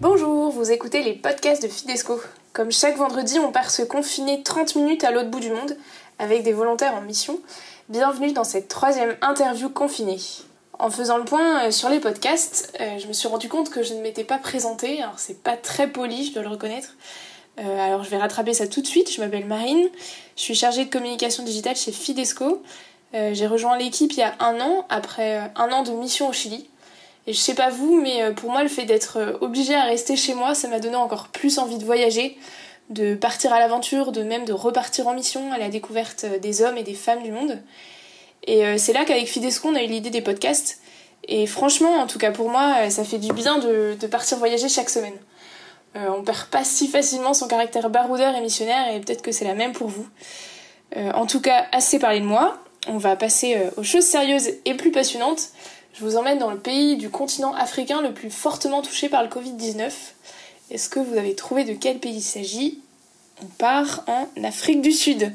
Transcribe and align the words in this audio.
Bonjour, 0.00 0.50
vous 0.50 0.70
écoutez 0.70 1.02
les 1.02 1.14
podcasts 1.14 1.62
de 1.62 1.68
Fidesco. 1.68 2.20
Comme 2.52 2.72
chaque 2.72 2.96
vendredi, 2.96 3.38
on 3.38 3.52
part 3.52 3.70
se 3.70 3.82
confiner 3.82 4.42
30 4.42 4.76
minutes 4.76 5.04
à 5.04 5.10
l'autre 5.10 5.30
bout 5.30 5.40
du 5.40 5.50
monde 5.50 5.76
avec 6.18 6.42
des 6.42 6.52
volontaires 6.52 6.94
en 6.94 7.00
mission. 7.00 7.38
Bienvenue 7.88 8.32
dans 8.32 8.44
cette 8.44 8.68
troisième 8.68 9.16
interview 9.22 9.68
confinée. 9.68 10.18
En 10.78 10.90
faisant 10.90 11.18
le 11.18 11.24
point 11.24 11.66
euh, 11.66 11.70
sur 11.70 11.88
les 11.88 12.00
podcasts, 12.00 12.72
euh, 12.80 12.98
je 12.98 13.06
me 13.06 13.12
suis 13.12 13.28
rendu 13.28 13.48
compte 13.48 13.68
que 13.68 13.82
je 13.82 13.94
ne 13.94 14.00
m'étais 14.00 14.24
pas 14.24 14.38
présentée. 14.38 15.02
Alors 15.02 15.18
c'est 15.18 15.42
pas 15.42 15.56
très 15.56 15.88
poli, 15.88 16.26
je 16.26 16.32
dois 16.32 16.42
le 16.42 16.48
reconnaître. 16.48 16.94
Euh, 17.60 17.78
alors 17.78 18.04
je 18.04 18.10
vais 18.10 18.16
rattraper 18.16 18.54
ça 18.54 18.66
tout 18.66 18.80
de 18.80 18.86
suite. 18.86 19.12
Je 19.12 19.20
m'appelle 19.20 19.44
Marine, 19.44 19.88
je 20.36 20.42
suis 20.42 20.54
chargée 20.54 20.84
de 20.84 20.90
communication 20.90 21.42
digitale 21.42 21.76
chez 21.76 21.92
Fidesco. 21.92 22.62
J'ai 23.12 23.48
rejoint 23.48 23.76
l'équipe 23.76 24.12
il 24.12 24.18
y 24.18 24.22
a 24.22 24.34
un 24.38 24.60
an, 24.60 24.86
après 24.88 25.50
un 25.56 25.72
an 25.72 25.82
de 25.82 25.90
mission 25.90 26.28
au 26.28 26.32
Chili. 26.32 26.68
Et 27.26 27.32
je 27.32 27.38
sais 27.38 27.54
pas 27.54 27.68
vous, 27.68 28.00
mais 28.00 28.32
pour 28.34 28.52
moi 28.52 28.62
le 28.62 28.68
fait 28.68 28.84
d'être 28.84 29.36
obligée 29.40 29.74
à 29.74 29.82
rester 29.82 30.14
chez 30.14 30.32
moi, 30.32 30.54
ça 30.54 30.68
m'a 30.68 30.78
donné 30.78 30.94
encore 30.94 31.26
plus 31.26 31.58
envie 31.58 31.76
de 31.76 31.84
voyager, 31.84 32.38
de 32.88 33.16
partir 33.16 33.52
à 33.52 33.58
l'aventure, 33.58 34.12
de 34.12 34.22
même 34.22 34.44
de 34.44 34.52
repartir 34.52 35.08
en 35.08 35.14
mission 35.14 35.52
à 35.52 35.58
la 35.58 35.68
découverte 35.70 36.24
des 36.40 36.62
hommes 36.62 36.76
et 36.76 36.84
des 36.84 36.94
femmes 36.94 37.24
du 37.24 37.32
monde. 37.32 37.58
Et 38.46 38.78
c'est 38.78 38.92
là 38.92 39.04
qu'avec 39.04 39.26
Fidesco, 39.26 39.68
on 39.68 39.74
a 39.74 39.82
eu 39.82 39.88
l'idée 39.88 40.10
des 40.10 40.22
podcasts. 40.22 40.78
Et 41.26 41.46
franchement, 41.48 41.96
en 41.96 42.06
tout 42.06 42.20
cas 42.20 42.30
pour 42.30 42.48
moi, 42.48 42.90
ça 42.90 43.02
fait 43.02 43.18
du 43.18 43.32
bien 43.32 43.58
de, 43.58 43.96
de 44.00 44.06
partir 44.06 44.38
voyager 44.38 44.68
chaque 44.68 44.88
semaine. 44.88 45.18
Euh, 45.96 46.08
on 46.16 46.22
perd 46.22 46.46
pas 46.48 46.64
si 46.64 46.88
facilement 46.88 47.34
son 47.34 47.48
caractère 47.48 47.90
baroudeur 47.90 48.34
et 48.34 48.40
missionnaire, 48.40 48.94
et 48.94 49.00
peut-être 49.00 49.22
que 49.22 49.32
c'est 49.32 49.44
la 49.44 49.54
même 49.54 49.72
pour 49.72 49.88
vous. 49.88 50.06
Euh, 50.96 51.10
en 51.12 51.26
tout 51.26 51.40
cas, 51.40 51.66
assez 51.72 51.98
parlé 51.98 52.20
de 52.20 52.24
moi. 52.24 52.58
On 52.86 52.96
va 52.96 53.16
passer 53.16 53.56
euh, 53.56 53.70
aux 53.76 53.82
choses 53.82 54.04
sérieuses 54.04 54.50
et 54.64 54.74
plus 54.74 54.90
passionnantes. 54.90 55.50
Je 55.94 56.04
vous 56.04 56.16
emmène 56.16 56.38
dans 56.38 56.50
le 56.50 56.58
pays 56.58 56.96
du 56.96 57.10
continent 57.10 57.52
africain 57.54 58.00
le 58.02 58.12
plus 58.12 58.30
fortement 58.30 58.82
touché 58.82 59.08
par 59.08 59.22
le 59.22 59.28
Covid-19. 59.28 59.90
Est-ce 60.70 60.88
que 60.88 61.00
vous 61.00 61.18
avez 61.18 61.34
trouvé 61.34 61.64
de 61.64 61.72
quel 61.72 61.98
pays 61.98 62.16
il 62.16 62.22
s'agit? 62.22 62.80
On 63.42 63.46
part 63.46 64.04
en 64.06 64.28
Afrique 64.44 64.82
du 64.82 64.92
Sud. 64.92 65.32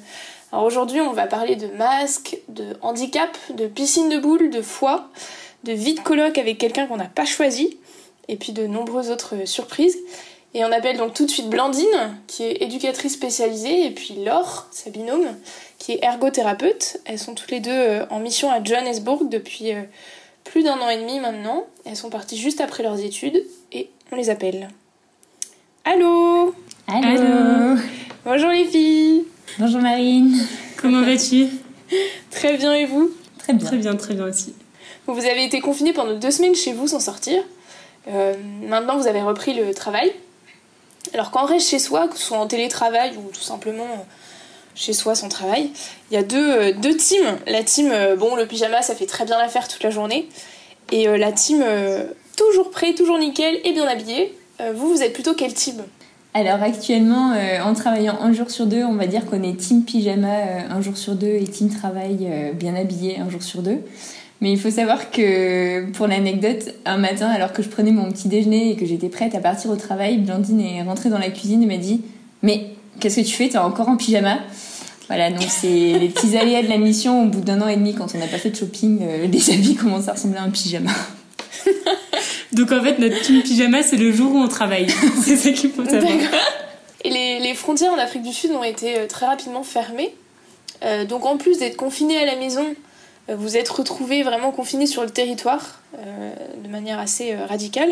Alors 0.52 0.66
aujourd'hui, 0.66 1.02
on 1.02 1.12
va 1.12 1.28
parler 1.28 1.56
de 1.56 1.67
masques, 1.67 2.38
de 2.47 2.78
handicap, 2.81 3.38
de 3.53 3.67
piscine 3.67 4.09
de 4.09 4.17
boules, 4.17 4.50
de 4.50 4.62
foie, 4.62 5.09
de 5.66 5.73
vie 5.73 5.95
de 5.95 6.00
colloque 6.00 6.38
avec 6.38 6.58
quelqu'un 6.58 6.88
qu'on 6.88 6.97
n'a 6.97 7.09
pas 7.09 7.25
choisi, 7.25 7.78
et 8.28 8.38
puis 8.38 8.53
de 8.53 8.66
nombreuses 8.66 9.12
autres 9.12 9.45
surprises. 9.45 9.97
Et 10.58 10.64
on 10.64 10.72
appelle 10.72 10.95
donc 10.95 11.14
tout 11.14 11.25
de 11.25 11.30
suite 11.30 11.50
Blandine, 11.50 12.16
qui 12.28 12.44
est 12.44 12.64
éducatrice 12.64 13.11
spécialisée, 13.11 13.88
et 13.88 13.92
puis 13.92 14.16
Laure, 14.23 14.67
sa 14.72 14.89
binôme, 14.89 15.28
qui 15.80 15.92
est 15.92 16.00
ergothérapeute. 16.02 17.02
Elles 17.03 17.20
sont 17.20 17.36
toutes 17.36 17.52
les 17.52 17.59
deux 17.59 17.72
euh, 17.72 18.06
en 18.09 18.20
mission 18.20 18.50
à 18.50 18.64
Johannesburg 18.64 19.28
depuis 19.30 19.73
euh, 19.73 19.81
plus 20.45 20.64
d'un 20.64 20.80
an 20.80 20.88
et 20.88 20.97
demi 20.97 21.20
maintenant. 21.20 21.66
Elles 21.84 21.97
sont 21.97 22.09
parties 22.09 22.38
juste 22.38 22.62
après 22.62 22.84
leurs 22.84 23.02
études, 23.02 23.44
et 23.73 23.89
on 24.14 24.16
les 24.16 24.30
appelle. 24.30 24.70
Allô 25.84 26.56
Allô 26.88 27.78
Bonjour 28.23 28.50
les 28.50 28.64
filles 28.64 29.25
Bonjour 29.59 29.81
Marine 29.81 30.40
Comment 30.78 31.02
vas-tu? 31.02 31.47
Très 32.31 32.56
bien, 32.56 32.73
et 32.73 32.86
vous? 32.86 33.12
Très 33.40 33.52
bien. 33.52 33.67
Très 33.67 33.78
bien, 33.78 33.95
très 33.97 34.14
bien 34.14 34.28
aussi. 34.28 34.53
Vous 35.06 35.25
avez 35.25 35.44
été 35.44 35.59
confinés 35.59 35.92
pendant 35.92 36.14
deux 36.14 36.31
semaines 36.31 36.56
chez 36.56 36.72
vous 36.72 36.88
sans 36.88 37.02
sortir. 37.02 37.44
Euh, 38.08 38.36
maintenant, 38.64 38.97
vous 38.97 39.08
avez 39.08 39.22
repris 39.22 39.53
le 39.53 39.73
travail. 39.73 40.14
Alors 41.14 41.31
quand 41.31 41.44
on 41.44 41.48
reste 41.48 41.70
chez 41.70 41.80
soi, 41.80 42.08
que 42.08 42.17
ce 42.17 42.23
soit 42.23 42.38
en 42.38 42.48
télétravail 42.48 43.14
ou 43.17 43.30
tout 43.31 43.42
simplement 43.42 44.06
chez 44.75 44.94
soi 44.94 45.16
sans 45.16 45.30
travail, 45.30 45.72
il 46.12 46.16
y 46.16 46.17
a 46.17 46.23
deux, 46.23 46.52
euh, 46.52 46.73
deux 46.73 46.95
teams. 46.95 47.38
La 47.47 47.64
team, 47.64 47.89
euh, 47.92 48.16
bon, 48.16 48.36
le 48.36 48.45
pyjama, 48.45 48.81
ça 48.81 48.95
fait 48.95 49.06
très 49.06 49.25
bien 49.25 49.38
l'affaire 49.38 49.67
toute 49.67 49.84
la 49.84 49.89
journée. 49.89 50.28
Et 50.92 51.08
la 51.08 51.31
team, 51.31 51.66
toujours 52.38 52.70
prêt, 52.70 52.94
toujours 52.94 53.17
nickel 53.17 53.59
et 53.64 53.73
bien 53.73 53.88
habillé. 53.88 54.38
vous, 54.75 54.90
vous 54.90 55.02
êtes 55.02 55.13
plutôt 55.13 55.34
quel 55.34 55.52
team? 55.52 55.81
Alors 56.35 56.62
actuellement, 56.62 57.34
en 57.63 57.74
travaillant 57.74 58.19
un 58.22 58.31
jour 58.34 58.51
sur 58.51 58.68
deux, 58.68 58.84
on 58.84 58.94
va 58.94 59.07
dire 59.07 59.25
qu'on 59.25 59.41
est 59.41 59.57
team 59.57 59.84
pyjama 59.84 60.68
un 60.69 60.81
jour 60.81 60.96
sur 60.96 61.16
deux 61.16 61.25
et 61.41 61.46
team 61.46 61.69
travail 61.69 62.53
bien 62.53 62.75
habillé 62.75 63.18
un 63.19 63.31
jour 63.31 63.41
sur 63.41 63.63
deux. 63.63 63.81
Mais 64.41 64.51
il 64.51 64.59
faut 64.59 64.69
savoir 64.69 65.12
que, 65.12 65.90
pour 65.91 66.07
l'anecdote, 66.07 66.73
un 66.85 66.97
matin, 66.97 67.29
alors 67.29 67.53
que 67.53 67.63
je 67.63 67.69
prenais 67.69 67.91
mon 67.91 68.12
petit 68.12 68.28
déjeuner 68.28 68.72
et 68.72 68.75
que 68.75 68.85
j'étais 68.85 69.09
prête 69.09 69.34
à 69.34 69.40
partir 69.40 69.72
au 69.72 69.75
travail, 69.75 70.18
Blandine 70.18 70.59
est 70.59 70.84
rentrée 70.84 71.09
dans 71.09 71.18
la 71.18 71.29
cuisine 71.29 71.63
et 71.63 71.66
m'a 71.66 71.78
dit 71.78 72.01
Mais 72.44 72.68
qu'est-ce 73.00 73.22
que 73.22 73.25
tu 73.25 73.34
fais? 73.34 73.47
T'es 73.47 73.57
encore 73.57 73.88
en 73.88 73.95
pyjama? 73.95 74.40
Voilà, 75.07 75.31
donc 75.31 75.47
c'est 75.50 75.68
les 76.00 76.09
petits 76.09 76.38
aléas 76.38 76.63
de 76.63 76.69
la 76.69 76.78
mission. 76.78 77.24
Au 77.24 77.28
bout 77.28 77.41
d'un 77.41 77.62
an 77.62 77.68
et 77.68 77.78
demi, 77.78 77.95
quand 77.95 78.13
on 78.13 78.18
n'a 78.18 78.28
pas 78.28 78.38
fait 78.38 78.50
de 78.50 78.56
shopping, 78.56 79.00
euh, 79.01 79.28
les 79.28 79.50
habits 79.53 79.75
commencent 79.75 80.09
à 80.09 80.13
ressembler 80.13 80.40
à 80.40 80.44
un 80.44 80.50
pyjama. 80.50 80.91
donc 82.51 82.72
en 82.72 82.84
fait, 82.84 83.00
notre 83.00 83.22
team 83.22 83.41
pyjama, 83.41 83.84
c'est 83.84 83.97
le 83.97 84.12
jour 84.12 84.34
où 84.34 84.38
on 84.38 84.47
travaille. 84.50 84.88
c'est 85.24 85.38
ça 85.38 85.51
qu'il 85.51 85.72
faut 85.72 85.85
savoir. 85.85 86.12
Et 87.06 87.09
les, 87.09 87.40
les, 87.40 87.53
frontières 87.53 87.94
en 87.94 88.00
Afrique 88.00 88.24
du 88.24 88.34
Sud 88.34 88.51
ont 88.51 88.63
été 88.63 88.97
euh, 88.97 89.07
très 89.07 89.28
rapidement 89.28 89.63
fermées. 89.63 90.13
Euh, 90.84 91.06
donc 91.06 91.25
en 91.25 91.38
plus 91.38 91.59
d'être 91.59 91.78
confinés 91.78 92.18
à 92.18 92.25
la 92.25 92.35
maison, 92.35 92.66
vous 93.34 93.58
êtes 93.58 93.69
retrouvés 93.69 94.24
vraiment 94.24 94.52
confinés 94.52 94.86
sur 94.86 95.03
le 95.03 95.09
territoire 95.09 95.80
euh, 95.97 96.31
de 96.63 96.69
manière 96.69 97.00
assez 97.00 97.31
euh, 97.31 97.46
radicale. 97.47 97.90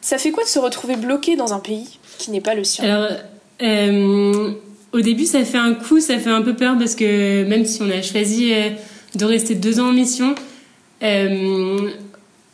Ça 0.00 0.18
fait 0.18 0.32
quoi 0.32 0.42
de 0.42 0.48
se 0.48 0.58
retrouver 0.58 0.96
bloqué 0.96 1.36
dans 1.36 1.54
un 1.54 1.60
pays 1.60 1.98
qui 2.18 2.30
n'est 2.30 2.40
pas 2.40 2.54
le 2.54 2.64
sien? 2.64 2.84
Alors, 2.84 3.08
euh, 3.62 4.52
au 4.92 5.00
début, 5.00 5.26
ça 5.26 5.44
fait 5.44 5.58
un 5.58 5.74
coup, 5.74 6.00
ça 6.00 6.18
fait 6.18 6.30
un 6.30 6.42
peu 6.42 6.54
peur 6.54 6.76
parce 6.76 6.94
que 6.96 7.44
même 7.44 7.64
si 7.64 7.82
on 7.82 7.90
a 7.90 8.02
choisi 8.02 8.52
de 9.14 9.24
rester 9.24 9.54
deux 9.54 9.80
ans 9.80 9.88
en 9.88 9.92
mission, 9.92 10.34
on, 11.00 11.90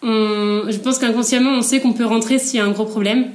je 0.02 0.78
pense 0.78 0.98
qu'inconsciemment, 0.98 1.52
on 1.52 1.62
sait 1.62 1.80
qu'on 1.80 1.92
peut 1.92 2.06
rentrer 2.06 2.38
s'il 2.38 2.58
y 2.58 2.62
a 2.62 2.66
un 2.66 2.70
gros 2.70 2.84
problème. 2.84 3.30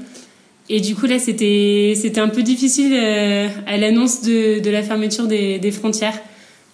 Et 0.70 0.80
du 0.80 0.96
coup, 0.96 1.06
là, 1.08 1.20
c'était 1.20 2.20
un 2.20 2.30
peu 2.30 2.42
difficile 2.42 2.96
à 2.96 3.78
l'annonce 3.78 4.22
de, 4.22 4.70
la 4.70 4.82
fermeture 4.82 5.28
des 5.28 5.72
frontières. 5.72 6.20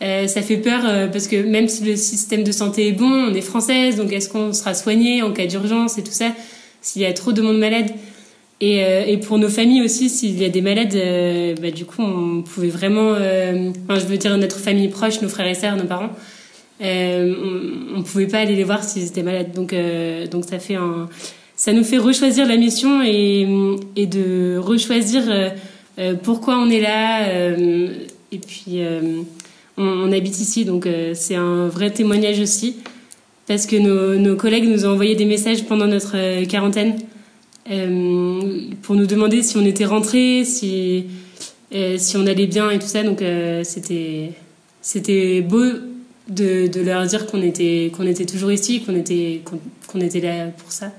Euh, 0.01 0.25
ça 0.28 0.41
fait 0.41 0.57
peur 0.57 0.81
euh, 0.85 1.07
parce 1.07 1.28
que 1.28 1.35
même 1.35 1.67
si 1.67 1.84
le 1.84 1.95
système 1.95 2.44
de 2.44 2.51
santé 2.51 2.88
est 2.88 2.91
bon, 2.91 3.29
on 3.29 3.34
est 3.35 3.41
française, 3.41 3.97
donc 3.97 4.12
est-ce 4.12 4.29
qu'on 4.29 4.51
sera 4.51 4.73
soigné 4.73 5.22
en 5.22 5.31
cas 5.31 5.45
d'urgence 5.45 6.00
et 6.00 6.03
tout 6.03 6.12
ça 6.12 6.31
S'il 6.81 7.03
y 7.03 7.06
a 7.06 7.13
trop 7.13 7.31
de 7.31 7.41
monde 7.41 7.59
malade? 7.59 7.91
Et, 8.61 8.84
euh, 8.84 9.17
pour 9.17 9.38
nos 9.38 9.50
familles 9.50 9.84
aussi, 9.84 10.09
s'il 10.09 10.41
y 10.41 10.45
a 10.45 10.50
des 10.50 10.61
malades, 10.61 10.95
bah, 11.61 11.72
du 11.72 11.85
coup, 11.85 12.01
on 12.01 12.41
pouvait 12.41 12.69
vraiment, 12.69 13.16
je 13.16 14.06
veux 14.06 14.17
dire 14.17 14.38
notre 14.38 14.57
famille 14.57 14.88
proche, 14.88 15.22
nos 15.22 15.29
frères 15.29 15.47
et 15.47 15.56
sœurs, 15.56 15.75
nos 15.78 15.85
parents, 15.85 16.11
on, 16.79 17.35
on 17.95 18.03
pouvait 18.03 18.28
pas 18.28 18.40
aller 18.40 18.56
les 18.56 18.63
voir 18.63 18.84
s'ils 18.84 19.06
étaient 19.06 19.23
malades. 19.23 19.51
Donc, 19.51 19.75
donc 20.29 20.45
ça 20.45 20.59
fait 20.59 20.75
un, 20.75 21.09
ça 21.56 21.73
nous 21.73 21.84
fait 21.84 21.97
rechoisir 21.97 22.47
la 22.47 22.56
mission 22.56 23.01
et, 23.03 23.47
et 23.95 24.06
de 24.06 24.57
rechoisir 24.57 25.23
pourquoi 26.22 26.57
on 26.57 26.69
est 26.69 26.81
là 26.81 27.29
et 28.31 28.38
puis 28.38 28.84
on, 29.77 30.11
habite 30.11 30.39
ici, 30.39 30.65
donc 30.65 30.85
euh, 30.85 31.13
c'est 31.15 31.35
un 31.35 31.67
vrai 31.67 31.91
témoignage 31.91 32.39
aussi, 32.39 32.77
parce 33.47 33.65
que 33.65 33.75
nos, 33.75 34.35
collègues 34.35 34.67
nous 34.67 34.85
ont 34.85 34.91
envoyé 34.91 35.15
des 35.15 35.25
messages 35.25 35.65
pendant 35.65 35.87
notre 35.87 36.15
euh, 36.15 36.45
quarantaine 36.45 36.97
euh, 37.69 38.61
pour 38.81 38.95
nous 38.95 39.05
demander 39.05 39.43
si 39.43 39.57
on 39.57 39.65
était 39.65 39.85
rentrés, 39.85 40.43
si, 40.45 41.05
si 41.97 42.17
on 42.17 42.25
allait 42.27 42.47
bien 42.47 42.69
et 42.69 42.79
tout 42.79 42.87
ça. 42.87 43.03
Donc 43.03 43.23
c'était 43.63 44.31
c'était 44.81 45.41
beau 45.41 45.63
de, 46.27 46.69
leur 46.81 47.05
dire 47.05 47.27
qu'on 47.27 47.41
était 47.41 47.85
était 47.85 48.25
toujours 48.25 48.51
ici, 48.51 48.81
qu'on 48.81 48.95
était 48.95 49.41
était 50.01 50.19
là 50.19 50.47
pour 50.57 50.71
ça. 50.71 50.91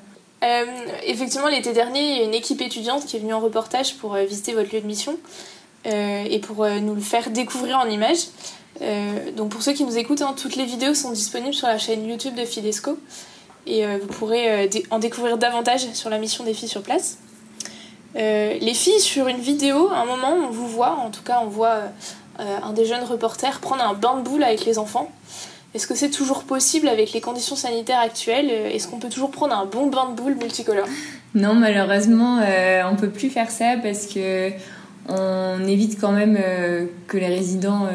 effectivement, 1.06 1.48
l'été 1.48 1.72
dernier, 1.72 2.00
il 2.00 2.16
y 2.18 2.20
a 2.20 2.24
une 2.24 2.34
équipe 2.34 2.62
étudiante 2.62 3.06
qui 3.06 3.16
est 3.16 3.20
venue 3.20 3.34
en 3.34 3.40
reportage 3.40 3.96
pour 3.96 4.14
visiter 4.14 4.54
votre 4.54 4.72
lieu 4.72 4.80
de 4.80 4.86
mission 4.86 5.18
et 5.84 6.38
pour 6.38 6.64
nous 6.80 6.94
le 6.94 7.00
faire 7.00 7.30
découvrir 7.30 7.78
en 7.78 7.88
images. 7.88 8.28
Euh, 8.82 9.30
donc 9.36 9.50
pour 9.50 9.62
ceux 9.62 9.72
qui 9.72 9.84
nous 9.84 9.96
écoutent, 9.96 10.22
hein, 10.22 10.34
toutes 10.36 10.56
les 10.56 10.64
vidéos 10.64 10.94
sont 10.94 11.12
disponibles 11.12 11.54
sur 11.54 11.68
la 11.68 11.78
chaîne 11.78 12.06
YouTube 12.06 12.34
de 12.34 12.44
Fidesco 12.44 12.98
et 13.66 13.86
euh, 13.86 13.98
vous 14.00 14.08
pourrez 14.08 14.66
euh, 14.66 14.68
en 14.90 14.98
découvrir 14.98 15.38
davantage 15.38 15.86
sur 15.92 16.10
la 16.10 16.18
mission 16.18 16.44
des 16.44 16.52
filles 16.52 16.68
sur 16.68 16.82
place. 16.82 17.18
les 18.14 18.74
filles, 18.74 19.00
sur 19.00 19.28
une 19.28 19.38
vidéo, 19.38 19.88
à 19.90 20.00
un 20.00 20.04
moment, 20.04 20.32
on 20.32 20.50
vous 20.50 20.66
voit, 20.66 20.96
en 20.96 21.10
tout 21.10 21.22
cas 21.22 21.40
on 21.42 21.48
voit 21.48 21.78
un 22.38 22.72
des 22.72 22.86
jeunes 22.86 23.04
reporters 23.04 23.60
prendre 23.60 23.84
un 23.84 23.94
bain 23.94 24.16
de 24.18 24.22
boule 24.22 24.42
avec 24.42 24.64
les 24.64 24.78
enfants. 24.78 25.10
Est-ce 25.74 25.86
que 25.86 25.94
c'est 25.94 26.10
toujours 26.10 26.42
possible 26.42 26.88
avec 26.88 27.12
les 27.12 27.20
conditions 27.20 27.56
sanitaires 27.56 28.00
actuelles? 28.00 28.50
Est-ce 28.50 28.88
qu'on 28.88 28.98
peut 28.98 29.08
toujours 29.08 29.30
prendre 29.30 29.54
un 29.54 29.64
bon 29.64 29.86
bain 29.86 30.10
de 30.10 30.14
boule 30.14 30.34
multicolore? 30.34 30.88
Non, 31.34 31.54
malheureusement, 31.54 32.40
on 32.90 32.96
peut 32.96 33.10
plus 33.10 33.30
faire 33.30 33.50
ça 33.50 33.76
parce 33.82 34.06
que 34.06 34.50
on 35.08 35.66
évite 35.66 36.00
quand 36.00 36.12
même 36.12 36.38
que 37.06 37.16
les 37.16 37.28
résidents 37.28 37.86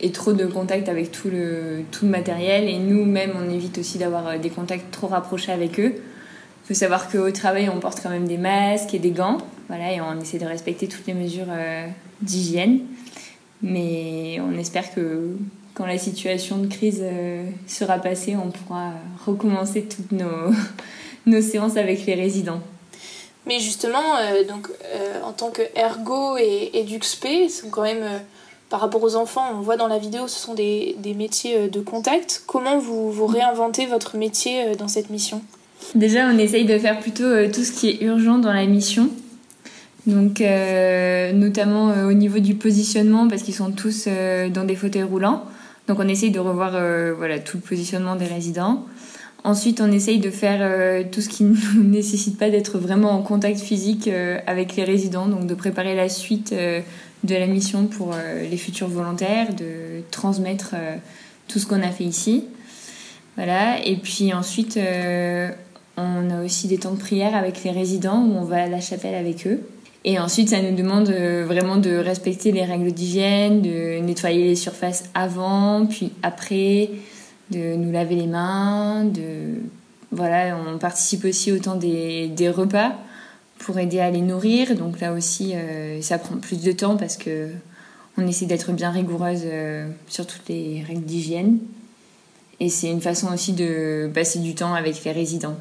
et 0.00 0.12
trop 0.12 0.32
de 0.32 0.46
contacts 0.46 0.88
avec 0.88 1.10
tout 1.10 1.28
le, 1.30 1.82
tout 1.90 2.04
le 2.04 2.10
matériel. 2.10 2.68
Et 2.68 2.78
nous-mêmes, 2.78 3.32
on 3.36 3.50
évite 3.50 3.78
aussi 3.78 3.98
d'avoir 3.98 4.26
euh, 4.28 4.38
des 4.38 4.50
contacts 4.50 4.90
trop 4.90 5.06
rapprochés 5.06 5.52
avec 5.52 5.80
eux. 5.80 5.94
Il 5.94 6.68
faut 6.68 6.74
savoir 6.74 7.10
qu'au 7.10 7.30
travail, 7.30 7.68
on 7.68 7.78
porte 7.78 8.00
quand 8.02 8.10
même 8.10 8.26
des 8.26 8.38
masques 8.38 8.92
et 8.94 8.98
des 8.98 9.10
gants. 9.10 9.38
Voilà, 9.68 9.92
et 9.92 10.00
on 10.00 10.20
essaie 10.20 10.38
de 10.38 10.46
respecter 10.46 10.88
toutes 10.88 11.06
les 11.06 11.14
mesures 11.14 11.46
euh, 11.48 11.86
d'hygiène. 12.20 12.80
Mais 13.62 14.38
on 14.40 14.58
espère 14.58 14.92
que 14.94 15.36
quand 15.74 15.86
la 15.86 15.98
situation 15.98 16.58
de 16.58 16.66
crise 16.66 17.02
sera 17.66 17.98
passée, 17.98 18.36
on 18.36 18.50
pourra 18.50 18.92
recommencer 19.24 19.82
toutes 19.82 20.12
nos, 20.12 20.52
nos 21.26 21.40
séances 21.40 21.76
avec 21.76 22.04
les 22.06 22.14
résidents. 22.14 22.60
Mais 23.46 23.60
justement, 23.60 24.02
donc, 24.48 24.68
en 25.24 25.32
tant 25.32 25.50
que 25.50 25.62
ergo 25.74 26.36
et, 26.36 26.70
et 26.74 26.84
d'UXP, 26.84 27.48
sont 27.48 27.70
quand 27.70 27.82
même 27.82 28.20
par 28.68 28.80
rapport 28.80 29.02
aux 29.02 29.14
enfants, 29.14 29.44
on 29.54 29.60
voit 29.60 29.76
dans 29.76 29.86
la 29.86 29.98
vidéo, 29.98 30.26
ce 30.26 30.38
sont 30.38 30.54
des, 30.54 30.96
des 30.98 31.14
métiers 31.14 31.56
euh, 31.56 31.68
de 31.68 31.80
contact. 31.80 32.42
Comment 32.46 32.78
vous, 32.78 33.12
vous 33.12 33.26
réinventez 33.26 33.86
votre 33.86 34.16
métier 34.16 34.66
euh, 34.66 34.74
dans 34.74 34.88
cette 34.88 35.10
mission? 35.10 35.40
Déjà, 35.94 36.28
on 36.28 36.36
essaye 36.38 36.64
de 36.64 36.76
faire 36.78 36.98
plutôt 36.98 37.24
euh, 37.24 37.48
tout 37.52 37.62
ce 37.62 37.70
qui 37.70 37.88
est 37.88 38.02
urgent 38.02 38.38
dans 38.38 38.52
la 38.52 38.66
mission. 38.66 39.08
Donc, 40.06 40.40
notamment 41.34 41.88
au 42.06 42.12
niveau 42.12 42.38
du 42.38 42.54
positionnement, 42.54 43.26
parce 43.26 43.42
qu'ils 43.42 43.56
sont 43.56 43.72
tous 43.72 44.06
dans 44.06 44.64
des 44.64 44.76
fauteuils 44.76 45.02
roulants. 45.02 45.42
Donc, 45.88 45.98
on 45.98 46.06
essaye 46.06 46.30
de 46.30 46.38
revoir 46.38 46.80
voilà, 47.16 47.40
tout 47.40 47.56
le 47.56 47.62
positionnement 47.64 48.14
des 48.14 48.26
résidents. 48.26 48.86
Ensuite, 49.42 49.80
on 49.80 49.90
essaye 49.90 50.20
de 50.20 50.30
faire 50.30 51.10
tout 51.10 51.20
ce 51.20 51.28
qui 51.28 51.42
ne 51.44 51.82
nécessite 51.82 52.38
pas 52.38 52.50
d'être 52.50 52.78
vraiment 52.78 53.10
en 53.10 53.22
contact 53.22 53.58
physique 53.58 54.08
avec 54.46 54.76
les 54.76 54.84
résidents, 54.84 55.26
donc 55.26 55.48
de 55.48 55.54
préparer 55.56 55.96
la 55.96 56.08
suite 56.08 56.54
de 57.26 57.34
la 57.34 57.46
mission 57.46 57.86
pour 57.86 58.12
euh, 58.14 58.48
les 58.48 58.56
futurs 58.56 58.88
volontaires, 58.88 59.54
de 59.54 60.02
transmettre 60.10 60.70
euh, 60.74 60.96
tout 61.48 61.58
ce 61.58 61.66
qu'on 61.66 61.82
a 61.82 61.90
fait 61.90 62.04
ici. 62.04 62.44
Voilà. 63.36 63.84
Et 63.84 63.96
puis 63.96 64.32
ensuite, 64.32 64.76
euh, 64.76 65.50
on 65.96 66.30
a 66.30 66.44
aussi 66.44 66.68
des 66.68 66.78
temps 66.78 66.92
de 66.92 66.98
prière 66.98 67.34
avec 67.34 67.64
les 67.64 67.70
résidents 67.70 68.22
où 68.22 68.36
on 68.36 68.44
va 68.44 68.62
à 68.62 68.66
la 68.66 68.80
chapelle 68.80 69.14
avec 69.14 69.46
eux. 69.46 69.60
Et 70.04 70.18
ensuite, 70.20 70.50
ça 70.50 70.62
nous 70.62 70.76
demande 70.76 71.10
vraiment 71.10 71.76
de 71.76 71.96
respecter 71.96 72.52
les 72.52 72.64
règles 72.64 72.92
d'hygiène, 72.92 73.60
de 73.60 73.98
nettoyer 73.98 74.44
les 74.44 74.54
surfaces 74.54 75.10
avant, 75.14 75.84
puis 75.84 76.12
après, 76.22 76.90
de 77.50 77.74
nous 77.74 77.90
laver 77.90 78.14
les 78.14 78.28
mains, 78.28 79.04
de 79.04 79.56
voilà, 80.12 80.56
on 80.56 80.78
participe 80.78 81.24
aussi 81.24 81.50
au 81.50 81.58
temps 81.58 81.74
des, 81.74 82.28
des 82.28 82.48
repas 82.48 82.94
pour 83.58 83.78
aider 83.78 84.00
à 84.00 84.10
les 84.10 84.20
nourrir. 84.20 84.74
Donc 84.74 85.00
là 85.00 85.12
aussi, 85.12 85.52
euh, 85.54 86.00
ça 86.02 86.18
prend 86.18 86.36
plus 86.36 86.62
de 86.62 86.72
temps 86.72 86.96
parce 86.96 87.16
que 87.16 87.50
on 88.18 88.26
essaie 88.26 88.46
d'être 88.46 88.72
bien 88.72 88.90
rigoureuse 88.90 89.42
euh, 89.44 89.88
sur 90.08 90.26
toutes 90.26 90.48
les 90.48 90.82
règles 90.86 91.04
d'hygiène. 91.04 91.58
Et 92.60 92.70
c'est 92.70 92.90
une 92.90 93.02
façon 93.02 93.32
aussi 93.32 93.52
de 93.52 94.10
passer 94.14 94.38
du 94.38 94.54
temps 94.54 94.72
avec 94.72 95.04
les 95.04 95.12
résidents. 95.12 95.56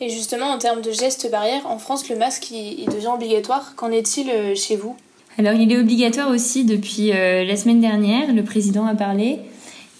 Et 0.00 0.08
justement, 0.08 0.46
en 0.46 0.58
termes 0.58 0.80
de 0.80 0.92
gestes 0.92 1.28
barrières, 1.30 1.66
en 1.66 1.78
France, 1.78 2.08
le 2.08 2.16
masque, 2.16 2.50
il, 2.52 2.86
devient 2.86 3.10
obligatoire. 3.14 3.74
Qu'en 3.76 3.90
est-il 3.90 4.30
euh, 4.30 4.54
chez 4.54 4.76
vous? 4.76 4.96
Alors, 5.36 5.52
il 5.54 5.72
est 5.72 5.78
obligatoire 5.78 6.30
aussi 6.30 6.64
depuis 6.64 7.08
la 7.12 7.56
semaine 7.56 7.80
dernière. 7.80 8.32
Le 8.32 8.42
président 8.42 8.84
a 8.84 8.94
parlé. 8.94 9.38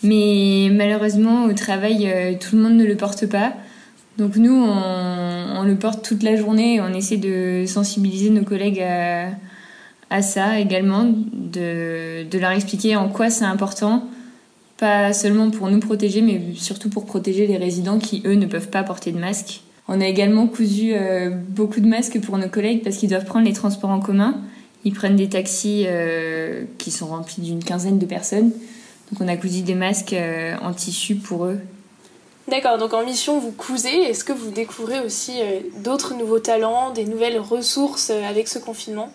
Mais 0.02 0.68
malheureusement, 0.70 1.44
au 1.44 1.52
travail, 1.52 2.36
tout 2.40 2.56
le 2.56 2.62
monde 2.62 2.74
ne 2.74 2.84
le 2.84 2.96
porte 2.96 3.26
pas. 3.26 3.54
Donc 4.18 4.36
nous, 4.36 4.52
on, 4.52 5.62
le 5.62 5.76
porte 5.76 6.04
toute 6.04 6.22
la 6.22 6.36
journée 6.36 6.74
et 6.74 6.80
on 6.80 6.92
essaie 6.92 7.16
de 7.16 7.64
sensibiliser 7.66 8.30
nos 8.30 8.44
collègues 8.44 8.82
à, 10.10 10.22
ça 10.22 10.58
également, 10.58 11.04
de, 11.04 12.26
leur 12.38 12.50
expliquer 12.50 12.96
en 12.96 13.08
quoi 13.08 13.30
c'est 13.30 13.44
important, 13.44 14.08
pas 14.76 15.12
seulement 15.12 15.50
pour 15.50 15.70
nous 15.70 15.80
protéger, 15.80 16.22
mais 16.22 16.40
surtout 16.54 16.90
pour 16.90 17.06
protéger 17.06 17.46
les 17.46 17.56
résidents 17.56 17.98
qui, 17.98 18.22
eux, 18.26 18.34
ne 18.34 18.46
peuvent 18.46 18.68
pas 18.68 18.82
porter 18.82 19.12
de 19.12 19.18
masque. 19.18 19.62
On 19.88 20.00
a 20.00 20.06
également 20.06 20.46
cousu 20.46 20.92
euh, 20.92 21.30
beaucoup 21.30 21.80
de 21.80 21.86
masques 21.86 22.20
pour 22.20 22.38
nos 22.38 22.48
collègues 22.48 22.82
parce 22.82 22.96
qu'ils 22.96 23.08
doivent 23.08 23.24
prendre 23.24 23.46
les 23.46 23.52
transports 23.52 23.90
en 23.90 24.00
commun. 24.00 24.40
Ils 24.84 24.94
prennent 24.94 25.16
des 25.16 25.28
taxis 25.28 25.84
euh, 25.86 26.64
qui 26.78 26.90
sont 26.90 27.06
remplis 27.06 27.42
d'une 27.42 27.62
quinzaine 27.62 27.98
de 27.98 28.06
personnes. 28.06 28.50
Donc 29.10 29.20
on 29.20 29.28
a 29.28 29.36
cousu 29.36 29.62
des 29.62 29.74
masques 29.74 30.12
euh, 30.12 30.54
en 30.62 30.72
tissu 30.72 31.16
pour 31.16 31.46
eux 31.46 31.58
D'accord, 32.50 32.78
donc 32.78 32.94
en 32.94 33.04
mission, 33.04 33.38
vous 33.38 33.52
cousez. 33.52 33.94
Est-ce 33.94 34.24
que 34.24 34.32
vous 34.32 34.50
découvrez 34.50 34.98
aussi 34.98 35.34
euh, 35.40 35.60
d'autres 35.84 36.14
nouveaux 36.14 36.40
talents, 36.40 36.90
des 36.90 37.04
nouvelles 37.04 37.38
ressources 37.38 38.10
euh, 38.10 38.28
avec 38.28 38.48
ce 38.48 38.58
confinement? 38.58 39.12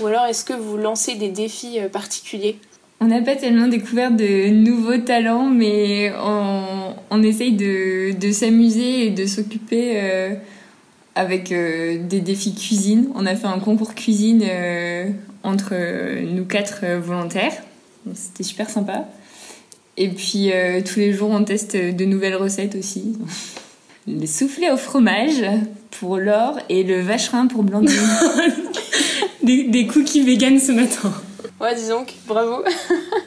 Ou 0.00 0.06
alors 0.06 0.24
est-ce 0.24 0.46
que 0.46 0.54
vous 0.54 0.78
lancez 0.78 1.16
des 1.16 1.28
défis 1.28 1.78
euh, 1.78 1.90
particuliers? 1.90 2.58
On 3.00 3.06
n'a 3.06 3.20
pas 3.20 3.36
tellement 3.36 3.68
découvert 3.68 4.10
de 4.10 4.48
nouveaux 4.48 4.96
talents, 4.96 5.50
mais 5.50 6.10
on, 7.10 7.22
essaye 7.22 7.52
de 7.52 8.32
s'amuser 8.32 9.06
et 9.06 9.10
de 9.10 9.26
s'occuper 9.26 9.98
avec 11.14 11.48
des 11.48 12.20
défis 12.20 12.54
cuisine. 12.54 13.08
On 13.14 13.24
a 13.24 13.36
fait 13.36 13.46
un 13.46 13.58
concours 13.58 13.94
cuisine 13.94 14.44
entre 15.42 15.74
nous 16.24 16.44
quatre 16.44 16.84
volontaires. 16.98 17.54
C'était 18.12 18.42
super 18.42 18.68
sympa. 18.68 19.06
Et 20.00 20.08
puis 20.08 20.50
euh, 20.50 20.80
tous 20.80 20.98
les 20.98 21.12
jours, 21.12 21.28
on 21.28 21.44
teste 21.44 21.76
de 21.76 22.04
nouvelles 22.06 22.34
recettes 22.34 22.74
aussi. 22.74 23.18
Le 24.08 24.26
soufflé 24.26 24.70
au 24.70 24.78
fromage 24.78 25.44
pour 25.90 26.16
Laure 26.16 26.58
et 26.70 26.84
le 26.84 27.02
vacherin 27.02 27.46
pour 27.46 27.64
Blandine. 27.64 28.00
des, 29.42 29.86
cookies 29.86 30.22
vegan 30.22 30.58
ce 30.58 30.72
matin. 30.72 31.12
Ouais, 31.60 31.74
disons, 31.74 32.06
bravo. 32.26 32.64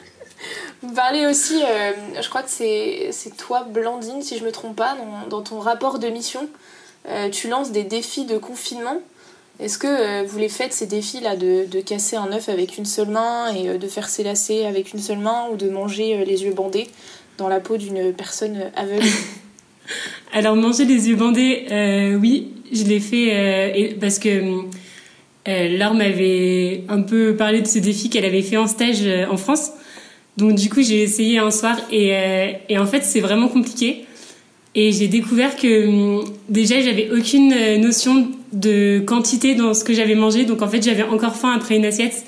Vous 0.82 0.92
parlez 0.92 1.26
aussi, 1.26 1.62
euh, 1.62 1.92
je 2.20 2.28
crois 2.28 2.42
que 2.42 2.50
c'est 2.50 3.36
toi, 3.38 3.64
Blandine, 3.70 4.20
si 4.20 4.36
je 4.36 4.44
me 4.44 4.50
trompe 4.50 4.74
pas, 4.74 4.96
dans, 5.30 5.42
ton 5.42 5.60
rapport 5.60 6.00
de 6.00 6.08
mission. 6.08 6.48
Euh, 7.08 7.30
tu 7.30 7.48
lances 7.48 7.70
des 7.70 7.84
défis 7.84 8.24
de 8.24 8.36
confinement. 8.36 8.98
Est-ce 9.60 9.78
que 9.78 9.86
euh, 9.86 10.24
vous 10.26 10.38
les 10.38 10.48
faites 10.48 10.72
ces 10.72 10.86
défis-là 10.86 11.36
de, 11.36 11.66
de, 11.70 11.80
casser 11.80 12.16
un 12.16 12.32
œuf 12.32 12.48
avec 12.48 12.76
une 12.76 12.84
seule 12.84 13.08
main 13.08 13.54
et 13.54 13.68
euh, 13.68 13.78
de 13.78 13.86
faire 13.86 14.08
ses 14.08 14.24
lacets 14.24 14.66
avec 14.66 14.92
une 14.92 14.98
seule 14.98 15.18
main 15.18 15.46
ou 15.52 15.56
de 15.56 15.68
manger 15.68 16.16
euh, 16.16 16.24
les 16.24 16.42
yeux 16.42 16.52
bandés 16.52 16.88
dans 17.38 17.48
la 17.48 17.60
peau 17.60 17.76
d'une 17.76 18.12
personne 18.12 18.72
aveugle? 18.74 19.06
Alors 20.32 20.56
manger 20.56 20.84
les 20.84 21.08
yeux 21.08 21.14
bandés, 21.14 21.66
oui, 22.20 22.48
je 22.72 22.82
l'ai 22.84 22.98
fait 22.98 23.96
parce 24.00 24.18
que 24.18 24.64
Laure 25.46 25.94
m'avait 25.94 26.82
un 26.88 27.02
peu 27.02 27.36
parlé 27.36 27.60
de 27.60 27.66
ce 27.68 27.78
défi 27.78 28.10
qu'elle 28.10 28.24
avait 28.24 28.42
fait 28.42 28.56
en 28.56 28.66
stage 28.66 29.06
en 29.30 29.36
France. 29.36 29.70
Donc 30.36 30.54
du 30.54 30.70
coup 30.70 30.82
j'ai 30.82 31.02
essayé 31.02 31.38
un 31.38 31.52
soir 31.52 31.76
et, 31.92 32.56
et 32.68 32.78
en 32.78 32.86
fait 32.86 33.04
c'est 33.04 33.20
vraiment 33.20 33.48
compliqué. 33.48 34.06
Et 34.74 34.90
j'ai 34.92 35.08
découvert 35.08 35.56
que 35.56 35.86
hum, 35.86 36.24
déjà 36.48 36.80
j'avais 36.80 37.10
aucune 37.10 37.54
notion 37.80 38.28
de 38.52 39.00
quantité 39.06 39.54
dans 39.54 39.74
ce 39.74 39.84
que 39.84 39.92
j'avais 39.92 40.14
mangé. 40.14 40.44
Donc 40.44 40.62
en 40.62 40.68
fait, 40.68 40.82
j'avais 40.82 41.02
encore 41.02 41.36
faim 41.36 41.52
après 41.54 41.76
une 41.76 41.84
assiette. 41.84 42.24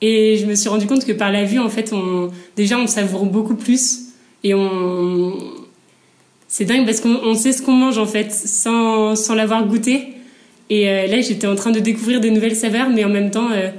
Et 0.00 0.36
je 0.36 0.46
me 0.46 0.54
suis 0.54 0.68
rendu 0.68 0.86
compte 0.86 1.04
que 1.04 1.12
par 1.12 1.32
la 1.32 1.44
vue, 1.44 1.58
en 1.58 1.70
fait, 1.70 1.92
on, 1.92 2.30
déjà, 2.56 2.78
on 2.78 2.86
savoure 2.86 3.24
beaucoup 3.24 3.54
plus. 3.54 4.00
Et 4.42 4.54
on. 4.54 5.32
C'est 6.48 6.66
dingue 6.66 6.84
parce 6.84 7.00
qu'on 7.00 7.34
sait 7.34 7.52
ce 7.52 7.62
qu'on 7.62 7.72
mange, 7.72 7.98
en 7.98 8.06
fait, 8.06 8.30
sans, 8.30 9.16
sans 9.16 9.34
l'avoir 9.34 9.66
goûté. 9.66 10.08
Et 10.70 10.88
euh, 10.88 11.06
là, 11.06 11.20
j'étais 11.20 11.46
en 11.46 11.54
train 11.54 11.70
de 11.70 11.80
découvrir 11.80 12.20
des 12.20 12.30
nouvelles 12.30 12.54
saveurs, 12.54 12.90
mais 12.90 13.04
en 13.04 13.08
même 13.08 13.30
temps, 13.30 13.50
euh, 13.50 13.70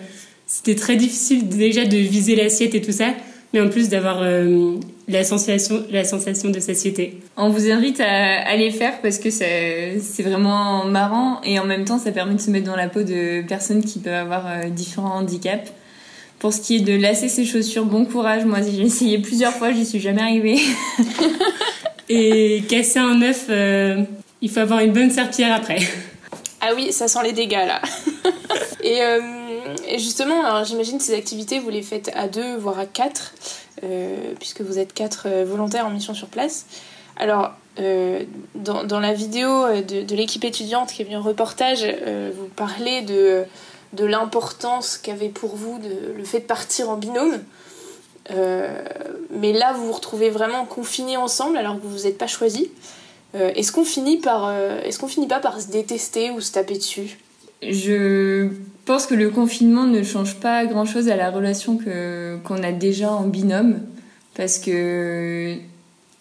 c'était 0.48 0.76
très 0.76 0.96
difficile 0.96 1.48
déjà 1.48 1.86
de 1.86 1.98
viser 1.98 2.36
l'assiette 2.36 2.76
et 2.76 2.82
tout 2.82 2.92
ça 2.92 3.14
mais 3.56 3.62
en 3.62 3.70
plus 3.70 3.88
d'avoir 3.88 4.18
euh, 4.22 4.76
la, 5.08 5.24
sensation, 5.24 5.82
la 5.90 6.04
sensation 6.04 6.50
de 6.50 6.60
satiété. 6.60 7.22
On 7.38 7.50
vous 7.50 7.72
invite 7.72 8.02
à, 8.02 8.42
à 8.46 8.56
les 8.58 8.70
faire 8.70 9.00
parce 9.02 9.18
que 9.18 9.30
c'est 9.30 9.98
vraiment 10.20 10.84
marrant 10.84 11.40
et 11.44 11.58
en 11.58 11.66
même 11.66 11.86
temps 11.86 11.98
ça 11.98 12.12
permet 12.12 12.36
de 12.36 12.42
se 12.42 12.52
mettre 12.52 12.66
dans 12.66 12.76
la 12.76 12.90
peau 12.90 13.04
de 13.04 13.42
personnes 13.48 13.84
qui 13.84 14.00
peuvent 14.00 14.14
avoir 14.14 14.46
euh, 14.46 14.70
différents 14.70 15.16
handicaps. 15.16 15.72
Pour 16.38 16.52
ce 16.52 16.60
qui 16.60 16.76
est 16.76 16.80
de 16.82 17.02
lasser 17.02 17.30
ses 17.30 17.46
chaussures, 17.46 17.86
bon 17.86 18.06
courage. 18.06 18.44
Moi, 18.44 18.60
j'ai 18.62 18.82
essayé 18.82 19.20
plusieurs 19.20 19.54
fois, 19.54 19.72
j'y 19.72 19.86
suis 19.86 20.02
jamais 20.02 20.22
arrivée. 20.22 20.60
et 22.10 22.62
casser 22.68 23.00
un 23.00 23.22
œuf, 23.22 23.46
euh, 23.50 24.04
il 24.42 24.50
faut 24.50 24.60
avoir 24.60 24.82
une 24.82 24.92
bonne 24.92 25.12
serpillère 25.12 25.56
après. 25.56 25.80
Ah 26.60 26.74
oui, 26.76 26.92
ça 26.92 27.08
sent 27.08 27.20
les 27.24 27.32
dégâts 27.32 27.66
là. 27.66 27.82
et, 28.84 29.02
euh, 29.02 29.20
et, 29.88 30.00
justement, 30.00 30.64
j'imagine 30.64 31.00
ces 31.00 31.14
activités, 31.14 31.60
vous 31.60 31.70
les 31.70 31.82
faites 31.82 32.12
à 32.16 32.28
deux, 32.28 32.56
voire 32.58 32.80
à 32.80 32.86
quatre, 32.86 33.34
euh, 33.84 34.34
puisque 34.40 34.62
vous 34.62 34.80
êtes 34.80 34.94
quatre 34.94 35.28
euh, 35.28 35.46
volontaires 35.46 35.86
en 35.86 35.90
mission 35.90 36.14
sur 36.14 36.28
place. 36.28 36.66
Alors, 37.18 37.52
dans, 38.56 39.00
la 39.00 39.14
vidéo 39.14 39.68
de, 39.68 40.02
de 40.04 40.16
l'équipe 40.16 40.44
étudiante 40.44 40.92
qui 40.92 41.02
est 41.02 41.06
venue 41.06 41.18
en 41.18 41.22
reportage, 41.22 41.86
vous 41.86 42.48
parlez 42.56 43.02
de, 43.02 43.46
l'importance 43.98 44.98
qu'avait 44.98 45.30
pour 45.30 45.56
vous 45.56 45.80
le 46.18 46.24
fait 46.24 46.40
de 46.40 46.46
partir 46.46 46.90
en 46.90 46.96
binôme. 46.96 47.42
mais 48.30 49.54
là, 49.54 49.74
vous 49.74 49.88
vous 49.88 49.94
retrouvez 49.94 50.30
vraiment 50.30 50.66
confinés 50.66 51.18
ensemble 51.18 51.58
alors 51.58 51.76
que 51.76 51.82
vous 51.82 51.90
ne 51.90 51.94
vous 51.94 52.08
êtes 52.08 52.18
pas 52.18 52.28
choisis. 52.28 52.68
Euh, 53.36 53.52
est-ce 53.56 53.72
qu'on 53.72 53.84
finit 53.84 54.18
par, 54.18 54.46
euh, 54.48 54.82
est-ce 54.84 54.98
qu'on 54.98 55.08
finit 55.08 55.28
pas 55.28 55.40
par 55.40 55.60
se 55.60 55.68
détester 55.68 56.32
ou 56.32 56.40
se 56.40 56.54
taper 56.54 56.76
dessus? 56.76 57.20
Je 57.62 58.50
pense 58.86 59.06
que 59.08 59.16
le 59.16 59.30
confinement 59.30 59.86
ne 59.86 60.04
change 60.04 60.36
pas 60.36 60.66
grand-chose 60.66 61.10
à 61.10 61.16
la 61.16 61.32
relation 61.32 61.78
que 61.78 62.38
qu'on 62.44 62.62
a 62.64 62.72
déjà 62.72 63.12
en 63.12 63.24
binôme, 63.24 63.80
parce 64.36 64.60
que 64.60 65.58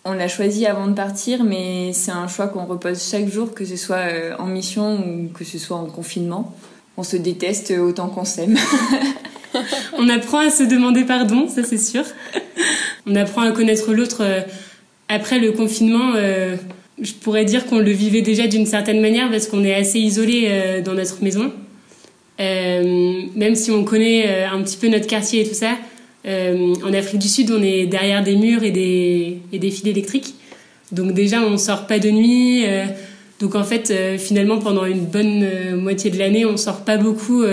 on 0.04 0.12
l'a 0.12 0.28
choisi 0.28 0.66
avant 0.66 0.86
de 0.86 0.92
partir, 0.92 1.44
mais 1.44 1.92
c'est 1.92 2.10
un 2.10 2.28
choix 2.28 2.48
qu'on 2.48 2.66
repose 2.66 3.02
chaque 3.02 3.28
jour, 3.28 3.54
que 3.54 3.64
ce 3.64 3.76
soit 3.76 3.96
euh, 3.96 4.34
en 4.38 4.46
mission 4.46 4.98
ou 4.98 5.28
que 5.28 5.44
ce 5.44 5.58
soit 5.58 5.78
en 5.78 5.86
confinement. 5.86 6.54
On 6.96 7.02
se 7.02 7.16
déteste 7.16 7.72
autant 7.72 8.08
qu'on 8.08 8.24
s'aime. 8.24 8.56
on 9.98 10.08
apprend 10.08 10.38
à 10.38 10.50
se 10.50 10.62
demander 10.62 11.04
pardon, 11.04 11.48
ça 11.48 11.64
c'est 11.64 11.78
sûr. 11.78 12.04
On 13.06 13.16
apprend 13.16 13.42
à 13.42 13.52
connaître 13.52 13.92
l'autre. 13.92 14.18
Euh, 14.20 14.40
après 15.08 15.38
le 15.38 15.52
confinement, 15.52 16.12
euh, 16.16 16.56
je 17.00 17.12
pourrais 17.12 17.44
dire 17.44 17.66
qu'on 17.66 17.78
le 17.78 17.90
vivait 17.90 18.22
déjà 18.22 18.46
d'une 18.46 18.66
certaine 18.66 19.00
manière 19.00 19.30
parce 19.30 19.46
qu'on 19.46 19.64
est 19.64 19.74
assez 19.74 19.98
isolé 19.98 20.46
euh, 20.48 20.82
dans 20.82 20.94
notre 20.94 21.22
maison. 21.22 21.52
même 22.38 23.54
si 23.54 23.70
on 23.70 23.84
connaît 23.84 24.44
un 24.44 24.62
petit 24.62 24.76
peu 24.76 24.88
notre 24.88 25.06
quartier 25.06 25.42
et 25.42 25.48
tout 25.48 25.54
ça, 25.54 25.76
en 26.26 26.92
Afrique 26.92 27.20
du 27.20 27.28
Sud, 27.28 27.50
on 27.50 27.62
est 27.62 27.86
derrière 27.86 28.22
des 28.22 28.36
murs 28.36 28.62
et 28.62 28.70
des, 28.70 29.38
et 29.52 29.58
des 29.58 29.70
fils 29.70 29.86
électriques. 29.86 30.34
Donc 30.90 31.12
déjà, 31.12 31.42
on 31.42 31.58
sort 31.58 31.86
pas 31.86 31.98
de 31.98 32.10
nuit. 32.10 32.64
donc 33.40 33.54
en 33.54 33.62
fait, 33.62 33.92
finalement, 34.18 34.58
pendant 34.58 34.84
une 34.84 35.04
bonne 35.04 35.76
moitié 35.76 36.10
de 36.10 36.18
l'année, 36.18 36.44
on 36.44 36.56
sort 36.56 36.84
pas 36.84 36.96
beaucoup 36.96 37.44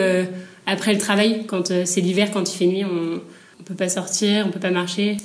après 0.65 0.93
le 0.93 0.99
travail. 0.99 1.43
Quand 1.47 1.71
c'est 1.85 2.01
l'hiver, 2.01 2.29
quand 2.31 2.51
il 2.51 2.57
fait 2.57 2.65
nuit, 2.65 2.85
on, 2.85 3.19
on 3.59 3.63
peut 3.63 3.75
pas 3.75 3.89
sortir, 3.89 4.45
on 4.47 4.51
peut 4.51 4.59
pas 4.59 4.71
marcher 4.71 5.17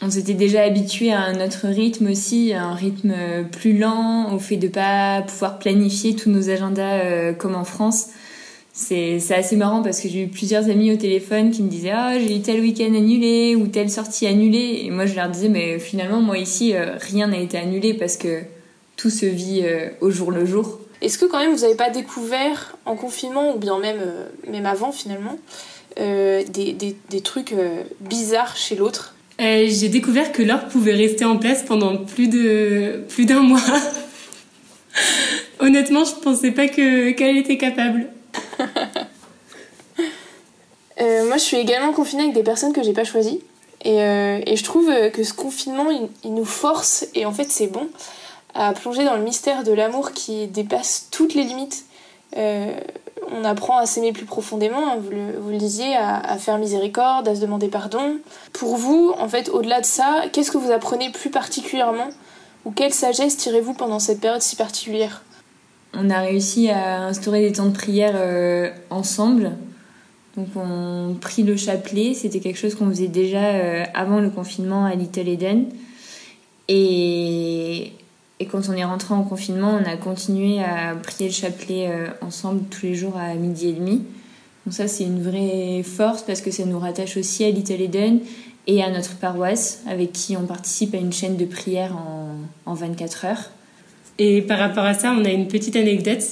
on 0.00 0.10
s'était 0.10 0.34
déjà 0.34 0.62
habitué 0.62 1.12
à 1.12 1.32
notre 1.32 1.66
rythme 1.66 2.08
aussi, 2.10 2.52
à 2.52 2.64
un 2.64 2.74
rythme 2.74 3.14
plus 3.50 3.76
lent, 3.76 4.32
au 4.32 4.38
fait 4.38 4.56
de 4.56 4.68
pas 4.68 5.22
pouvoir 5.22 5.58
planifier 5.58 6.14
tous 6.14 6.30
nos 6.30 6.50
agendas 6.50 7.00
euh, 7.00 7.32
comme 7.32 7.56
en 7.56 7.64
France. 7.64 8.08
C'est 8.72 9.18
assez 9.34 9.56
marrant 9.56 9.82
parce 9.82 10.00
que 10.00 10.08
j'ai 10.08 10.22
eu 10.22 10.28
plusieurs 10.28 10.70
amis 10.70 10.92
au 10.92 10.96
téléphone 10.96 11.50
qui 11.50 11.64
me 11.64 11.68
disaient 11.68 11.90
ah 11.90 12.16
j'ai 12.16 12.36
eu 12.36 12.40
tel 12.40 12.60
week-end 12.60 12.94
annulé 12.94 13.56
ou 13.56 13.66
telle 13.66 13.90
sortie 13.90 14.24
annulée 14.24 14.82
et 14.84 14.90
moi 14.90 15.04
je 15.04 15.16
leur 15.16 15.28
disais 15.28 15.48
mais 15.48 15.80
finalement 15.80 16.20
moi 16.20 16.38
ici 16.38 16.76
euh, 16.76 16.96
rien 17.00 17.26
n'a 17.26 17.38
été 17.38 17.58
annulé 17.58 17.92
parce 17.92 18.16
que 18.16 18.42
tout 18.96 19.10
se 19.10 19.26
vit 19.26 19.62
euh, 19.64 19.88
au 20.00 20.12
jour 20.12 20.30
le 20.30 20.46
jour. 20.46 20.78
Est-ce 21.02 21.18
que 21.18 21.24
quand 21.24 21.40
même 21.40 21.52
vous 21.52 21.62
n'avez 21.62 21.74
pas 21.74 21.90
découvert 21.90 22.76
en 22.86 22.94
confinement 22.94 23.56
ou 23.56 23.58
bien 23.58 23.80
même 23.80 24.00
même 24.48 24.66
avant 24.66 24.92
finalement 24.92 25.38
des, 25.96 26.76
des, 27.10 27.20
trucs 27.20 27.52
bizarres 28.00 28.56
chez 28.56 28.76
l'autre? 28.76 29.16
Euh, 29.40 29.66
j'ai 29.68 29.88
découvert 29.88 30.32
que 30.32 30.42
l'or 30.42 30.66
pouvait 30.66 30.94
rester 30.94 31.24
en 31.24 31.36
place 31.36 31.62
pendant 31.62 31.96
plus 31.96 32.28
de 32.28 33.04
plus 33.08 33.24
d'un 33.24 33.40
mois. 33.40 33.60
Honnêtement, 35.60 36.04
je 36.04 36.14
pensais 36.14 36.50
pas 36.50 36.68
que 36.68 37.10
qu'elle 37.12 37.36
était 37.36 37.58
capable. 37.58 38.08
Euh, 41.00 41.28
moi, 41.28 41.36
je 41.36 41.42
suis 41.42 41.56
également 41.56 41.92
confinée 41.92 42.24
avec 42.24 42.34
des 42.34 42.42
personnes 42.42 42.72
que 42.72 42.82
j'ai 42.82 42.92
pas 42.92 43.04
choisies. 43.04 43.40
Et, 43.84 44.02
euh, 44.02 44.40
et, 44.44 44.56
je 44.56 44.64
trouve 44.64 44.92
que 45.12 45.22
ce 45.22 45.32
confinement, 45.32 45.86
il, 46.24 46.34
nous 46.34 46.44
force, 46.44 47.06
et 47.14 47.24
en 47.24 47.30
fait 47.30 47.52
c'est 47.52 47.68
bon, 47.68 47.86
à 48.52 48.72
plonger 48.72 49.04
dans 49.04 49.14
le 49.14 49.22
mystère 49.22 49.62
de 49.62 49.70
l'amour 49.70 50.10
qui 50.10 50.48
dépasse 50.48 51.06
toutes 51.12 51.34
les 51.34 51.44
limites 51.44 51.84
on 53.32 53.44
apprend 53.44 53.78
à 53.78 53.86
s'aimer 53.86 54.12
plus 54.12 54.24
profondément, 54.24 54.92
hein, 54.92 54.98
vous, 55.00 55.50
le, 55.50 55.58
disiez, 55.58 55.96
à, 55.96 56.36
faire 56.38 56.58
miséricorde, 56.58 57.28
à 57.28 57.34
se 57.34 57.40
demander 57.40 57.68
pardon. 57.68 58.18
Pour 58.52 58.76
vous, 58.76 59.14
en 59.18 59.28
fait, 59.28 59.48
au-delà 59.48 59.80
de 59.80 59.86
ça, 59.86 60.24
qu'est-ce 60.32 60.50
que 60.50 60.58
vous 60.58 60.70
apprenez 60.70 61.10
plus 61.10 61.30
particulièrement 61.30 62.08
Ou 62.64 62.70
quelle 62.70 62.92
sagesse 62.92 63.36
tirez-vous 63.36 63.74
pendant 63.74 63.98
cette 63.98 64.20
période 64.20 64.42
si 64.42 64.56
particulière? 64.56 65.22
On 65.94 66.10
a 66.10 66.20
réussi 66.20 66.68
à 66.70 67.04
instaurer 67.04 67.40
des 67.40 67.52
temps 67.52 67.66
de 67.66 67.74
prière 67.74 68.14
euh, 68.14 68.70
ensemble. 68.90 69.52
Donc 70.36 70.48
on 70.54 71.16
prie 71.20 71.42
le 71.42 71.56
chapelet, 71.56 72.14
c'était 72.14 72.40
quelque 72.40 72.58
chose 72.58 72.74
qu'on 72.74 72.88
faisait 72.88 73.08
déjà 73.08 73.44
euh, 73.44 73.84
avant 73.94 74.20
le 74.20 74.30
confinement 74.30 74.84
à 74.84 74.94
Little 74.94 75.28
Eden. 75.28 75.66
Et 76.68 77.92
et 78.40 78.46
quand 78.46 78.68
on 78.68 78.72
est 78.72 78.84
rentré 78.84 79.14
en 79.14 79.24
confinement, 79.24 79.80
on 79.82 79.88
a 79.88 79.96
continué 79.96 80.62
à 80.62 80.94
prier 80.94 81.28
le 81.28 81.34
chapelet 81.34 81.88
euh, 81.88 82.06
ensemble 82.20 82.62
tous 82.70 82.86
les 82.86 82.94
jours 82.94 83.16
à 83.16 83.34
midi 83.34 83.68
et 83.68 83.72
demi. 83.72 84.04
Donc 84.64 84.74
ça, 84.74 84.86
c'est 84.86 85.04
une 85.04 85.22
vraie 85.22 85.82
force 85.82 86.22
parce 86.22 86.40
que 86.40 86.50
ça 86.50 86.64
nous 86.64 86.78
rattache 86.78 87.16
aussi 87.16 87.44
à 87.44 87.50
Little 87.50 87.80
Eden 87.80 88.20
et 88.68 88.82
à 88.82 88.90
notre 88.90 89.16
paroisse 89.16 89.82
avec 89.88 90.12
qui 90.12 90.36
on 90.36 90.46
participe 90.46 90.94
à 90.94 90.98
une 90.98 91.12
chaîne 91.12 91.36
de 91.36 91.46
prière 91.46 91.96
en, 91.96 92.36
en 92.70 92.74
24 92.74 93.24
heures. 93.24 93.50
Et 94.18 94.42
par 94.42 94.58
rapport 94.58 94.84
à 94.84 94.94
ça, 94.94 95.12
on 95.18 95.24
a 95.24 95.30
une 95.30 95.48
petite 95.48 95.74
anecdote. 95.74 96.22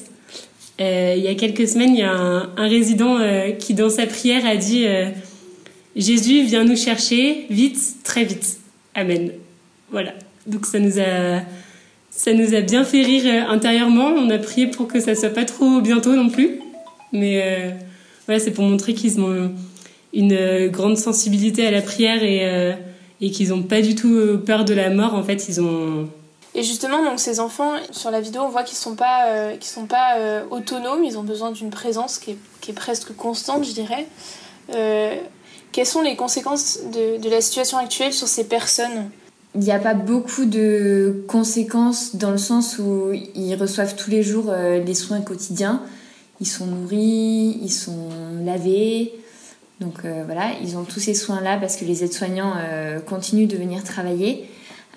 Euh, 0.80 1.14
il 1.16 1.24
y 1.24 1.28
a 1.28 1.34
quelques 1.34 1.66
semaines, 1.66 1.94
il 1.94 2.00
y 2.00 2.02
a 2.02 2.12
un, 2.12 2.68
résident 2.68 3.18
euh, 3.18 3.50
qui, 3.52 3.74
dans 3.74 3.90
sa 3.90 4.06
prière, 4.06 4.46
a 4.46 4.56
dit 4.56 4.86
Jésus, 5.96 6.44
viens 6.44 6.64
nous 6.64 6.76
chercher, 6.76 7.46
vite, 7.48 8.04
très 8.04 8.24
vite. 8.24 8.58
Amen. 8.94 9.30
Voilà. 9.90 10.12
Donc 10.46 10.66
ça 10.66 10.78
nous 10.78 11.00
a 11.00 11.40
ça 12.16 12.32
nous 12.32 12.54
a 12.54 12.60
bien 12.62 12.82
fait 12.82 13.02
rire 13.02 13.24
euh, 13.26 13.52
intérieurement. 13.52 14.06
On 14.06 14.30
a 14.30 14.38
prié 14.38 14.66
pour 14.66 14.88
que 14.88 15.00
ça 15.00 15.14
soit 15.14 15.30
pas 15.30 15.44
trop 15.44 15.80
bientôt 15.80 16.14
non 16.14 16.30
plus. 16.30 16.60
Mais 17.12 17.42
euh, 17.42 17.70
voilà, 18.24 18.40
c'est 18.40 18.50
pour 18.50 18.64
montrer 18.64 18.94
qu'ils 18.94 19.20
ont 19.20 19.52
une 20.14 20.32
euh, 20.32 20.68
grande 20.68 20.96
sensibilité 20.96 21.66
à 21.66 21.70
la 21.70 21.82
prière 21.82 22.22
et, 22.22 23.30
qu'ils 23.30 23.50
n'ont 23.50 23.62
pas 23.62 23.82
du 23.82 23.94
tout 23.94 24.38
peur 24.44 24.64
de 24.64 24.72
la 24.72 24.88
mort. 24.90 25.14
En 25.14 25.22
fait, 25.22 25.46
ils 25.48 25.60
ont. 25.60 26.08
Et 26.54 26.62
justement, 26.62 27.04
donc 27.04 27.20
ces 27.20 27.38
enfants, 27.38 27.74
sur 27.90 28.10
la 28.10 28.22
vidéo, 28.22 28.42
on 28.46 28.48
voit 28.48 28.62
qu'ils 28.62 28.78
sont 28.78 28.94
pas, 28.94 29.52
sont 29.60 29.86
pas 29.86 30.42
autonomes. 30.50 31.04
Ils 31.04 31.18
ont 31.18 31.22
besoin 31.22 31.50
d'une 31.50 31.68
présence 31.70 32.18
qui 32.18 32.30
est, 32.68 32.72
presque 32.72 33.14
constante, 33.14 33.64
je 33.64 33.72
dirais. 33.72 34.06
quelles 35.72 35.86
sont 35.86 36.00
les 36.00 36.16
conséquences 36.16 36.78
de 36.90 37.28
la 37.28 37.42
situation 37.42 37.76
actuelle 37.76 38.14
sur 38.14 38.26
ces 38.26 38.44
personnes? 38.44 39.10
Il 39.56 39.62
n'y 39.62 39.72
a 39.72 39.78
pas 39.78 39.94
beaucoup 39.94 40.44
de 40.44 41.24
conséquences 41.28 42.16
dans 42.16 42.30
le 42.30 42.36
sens 42.36 42.78
où 42.78 43.12
ils 43.34 43.54
reçoivent 43.54 43.96
tous 43.96 44.10
les 44.10 44.22
jours 44.22 44.46
euh, 44.50 44.82
les 44.84 44.94
soins 44.94 45.22
quotidiens. 45.22 45.82
Ils 46.40 46.46
sont 46.46 46.66
nourris, 46.66 47.58
ils 47.62 47.72
sont 47.72 48.10
lavés. 48.44 49.14
Donc 49.80 50.04
euh, 50.04 50.24
voilà, 50.26 50.50
ils 50.62 50.76
ont 50.76 50.84
tous 50.84 51.00
ces 51.00 51.14
soins-là 51.14 51.56
parce 51.58 51.76
que 51.76 51.86
les 51.86 52.04
aides-soignants 52.04 52.52
euh, 52.58 53.00
continuent 53.00 53.48
de 53.48 53.56
venir 53.56 53.82
travailler. 53.82 54.46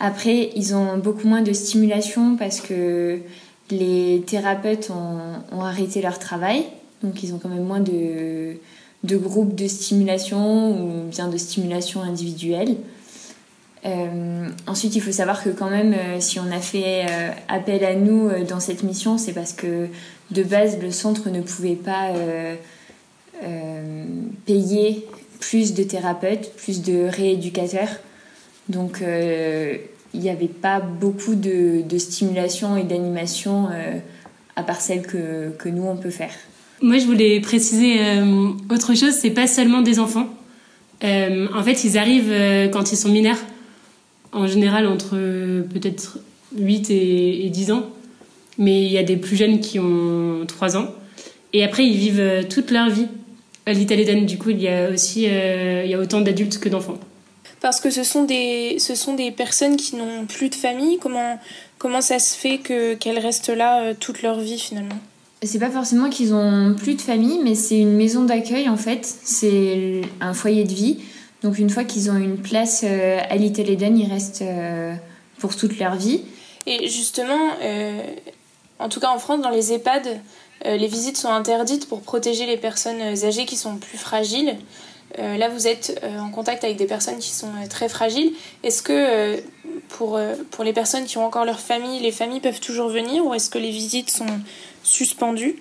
Après, 0.01 0.49
ils 0.55 0.75
ont 0.75 0.97
beaucoup 0.97 1.27
moins 1.27 1.41
de 1.41 1.53
stimulation 1.53 2.35
parce 2.35 2.59
que 2.59 3.19
les 3.71 4.23
thérapeutes 4.27 4.91
ont, 4.91 5.61
arrêté 5.61 6.01
leur 6.01 6.19
travail. 6.19 6.65
Donc 7.01 7.23
ils 7.23 7.33
ont 7.33 7.37
quand 7.37 7.49
même 7.49 7.63
moins 7.63 7.79
de, 7.79 8.55
de 9.05 9.17
groupes 9.17 9.55
de 9.55 9.67
stimulation 9.67 10.71
ou 10.71 11.09
bien 11.09 11.29
de 11.29 11.37
stimulation 11.37 12.01
individuelle. 12.01 12.75
Euh, 13.85 14.49
ensuite, 14.67 14.95
il 14.95 15.01
faut 15.01 15.11
savoir 15.11 15.43
que 15.43 15.49
quand 15.49 15.69
même, 15.69 15.93
euh, 15.93 16.19
si 16.19 16.39
on 16.39 16.51
a 16.51 16.59
fait 16.59 17.05
euh, 17.09 17.29
appel 17.47 17.83
à 17.85 17.95
nous 17.95 18.29
dans 18.47 18.59
cette 18.59 18.83
mission, 18.83 19.17
c'est 19.17 19.33
parce 19.33 19.53
que 19.53 19.87
de 20.31 20.43
base, 20.43 20.79
le 20.81 20.91
centre 20.91 21.29
ne 21.29 21.41
pouvait 21.41 21.75
pas 21.75 22.11
payer 24.45 25.05
plus 25.39 25.73
de 25.73 25.83
thérapeutes, 25.83 26.51
plus 26.57 26.81
de 26.81 27.07
rééducateurs. 27.07 27.89
Donc, 28.67 29.01
il 29.01 30.19
n'y 30.19 30.29
avait 30.29 30.47
pas 30.47 30.79
beaucoup 30.79 31.35
de, 31.35 31.83
stimulation 31.97 32.77
et 32.77 32.83
d'animation 32.83 33.69
à 34.55 34.61
part 34.61 34.81
celle 34.81 35.01
que, 35.01 35.49
que, 35.57 35.69
nous, 35.69 35.87
on 35.87 35.95
peut 35.95 36.11
faire. 36.11 36.33
Moi, 36.81 36.99
je 36.99 37.05
voulais 37.05 37.39
préciser 37.39 37.97
autre 38.69 38.93
chose, 38.93 39.13
c'est 39.13 39.31
pas 39.31 39.47
seulement 39.47 39.81
des 39.81 39.97
enfants. 39.99 40.27
en 41.01 41.63
fait, 41.63 41.83
ils 41.85 41.97
arrivent 41.97 42.69
quand 42.71 42.91
ils 42.91 42.97
sont 42.97 43.09
mineurs 43.09 43.39
en 44.31 44.47
général 44.47 44.87
entre 44.87 45.11
peut-être 45.63 46.19
8 46.57 46.89
et, 46.91 47.49
10 47.49 47.71
ans. 47.71 47.89
Mais 48.57 48.83
il 48.83 48.91
y 48.91 48.97
a 48.97 49.03
des 49.03 49.17
plus 49.17 49.35
jeunes 49.35 49.59
qui 49.59 49.79
ont 49.79 50.45
3 50.47 50.77
ans. 50.77 50.89
Et 51.53 51.63
après, 51.63 51.85
ils 51.85 51.97
vivent 51.97 52.19
euh, 52.19 52.43
toute 52.43 52.71
leur 52.71 52.89
vie 52.89 53.07
à 53.65 53.73
l'Italie 53.73 54.25
Du 54.25 54.37
coup, 54.37 54.49
il 54.49 54.61
y 54.61 54.67
a 54.67 54.89
aussi 54.89 55.25
euh, 55.27 55.83
il 55.85 55.91
y 55.91 55.93
a 55.93 55.99
autant 55.99 56.21
d'adultes 56.21 56.59
que 56.59 56.69
d'enfants. 56.69 56.99
Parce 57.61 57.79
que 57.79 57.89
ce 57.89 58.03
sont 58.03 58.23
des, 58.23 58.77
ce 58.79 58.95
sont 58.95 59.15
des 59.15 59.31
personnes 59.31 59.75
qui 59.75 59.95
n'ont 59.95 60.25
plus 60.25 60.49
de 60.49 60.55
famille. 60.55 60.97
Comment, 60.99 61.39
comment 61.77 62.01
ça 62.01 62.19
se 62.19 62.37
fait 62.37 62.59
que, 62.59 62.93
qu'elles 62.95 63.19
restent 63.19 63.49
là 63.49 63.81
euh, 63.81 63.93
toute 63.99 64.21
leur 64.21 64.39
vie 64.39 64.59
finalement? 64.59 64.97
C'est 65.41 65.59
pas 65.59 65.69
forcément 65.69 66.09
qu'ils 66.09 66.33
ont 66.33 66.75
plus 66.77 66.95
de 66.95 67.01
famille, 67.01 67.39
mais 67.43 67.55
c'est 67.55 67.79
une 67.79 67.95
maison 67.95 68.25
d'accueil 68.25 68.67
en 68.67 68.77
fait. 68.77 69.07
C'est 69.23 70.01
un 70.19 70.33
foyer 70.33 70.65
de 70.65 70.73
vie. 70.73 70.99
Donc 71.43 71.57
une 71.57 71.69
fois 71.69 71.83
qu'ils 71.83 72.11
ont 72.11 72.17
une 72.17 72.37
place 72.37 72.81
euh, 72.83 73.19
à 73.29 73.35
Little 73.35 73.69
Eden, 73.69 73.97
ils 73.97 74.11
restent 74.11 74.41
euh, 74.41 74.93
pour 75.37 75.55
toute 75.55 75.79
leur 75.79 75.95
vie. 75.95 76.23
Et 76.65 76.87
justement, 76.89 77.51
euh, 77.61 78.01
en 78.79 78.89
tout 78.89 78.99
cas 78.99 79.09
en 79.09 79.19
France, 79.19 79.41
dans 79.41 79.49
les 79.49 79.73
EHPAD, 79.73 80.19
les 80.65 80.87
visites 80.87 81.15
sont 81.15 81.29
interdites 81.29 81.87
pour 81.87 82.01
protéger 82.01 82.45
les 82.45 82.57
personnes 82.57 83.01
âgées 83.01 83.45
qui 83.45 83.55
sont 83.55 83.77
plus 83.77 83.97
fragiles. 83.97 84.57
là, 85.17 85.47
vous 85.47 85.67
êtes 85.67 86.03
en 86.19 86.31
contact 86.31 86.65
avec 86.65 86.75
des 86.75 86.85
personnes 86.85 87.17
qui 87.19 87.29
sont 87.29 87.47
très 87.69 87.87
fragiles. 87.87 88.33
Est-ce 88.63 88.81
que 88.81 89.41
pour, 89.87 90.19
pour 90.51 90.65
les 90.65 90.73
personnes 90.73 91.05
qui 91.05 91.17
ont 91.17 91.25
encore 91.25 91.45
leur 91.45 91.61
famille, 91.61 92.01
les 92.01 92.11
familles 92.11 92.41
peuvent 92.41 92.59
toujours 92.59 92.89
venir 92.89 93.25
ou 93.25 93.33
est-ce 93.33 93.49
que 93.49 93.57
les 93.57 93.71
visites 93.71 94.09
sont 94.09 94.41
suspendues? 94.83 95.55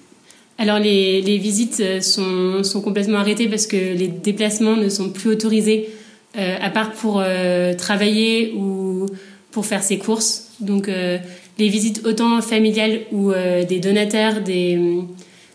Alors 0.58 0.80
les, 0.80 1.22
les 1.22 1.38
visites 1.38 1.80
euh, 1.80 2.00
sont, 2.00 2.64
sont, 2.64 2.80
complètement 2.82 3.18
arrêtées 3.18 3.48
parce 3.48 3.66
que 3.66 3.76
les 3.76 4.08
déplacements 4.08 4.76
ne 4.76 4.88
sont 4.88 5.10
plus 5.10 5.30
autorisés, 5.30 5.88
euh, 6.36 6.56
à 6.60 6.68
part 6.70 6.92
pour 6.92 7.20
euh, 7.20 7.74
travailler 7.74 8.52
ou 8.56 9.06
pour 9.52 9.66
faire 9.66 9.84
ses 9.84 9.98
courses. 9.98 10.48
Donc 10.60 10.88
les 10.88 11.68
visites 11.68 12.04
autant 12.04 12.42
familiales 12.42 13.02
ou 13.12 13.32
des 13.32 13.78
donataires, 13.78 14.42
des, 14.42 14.78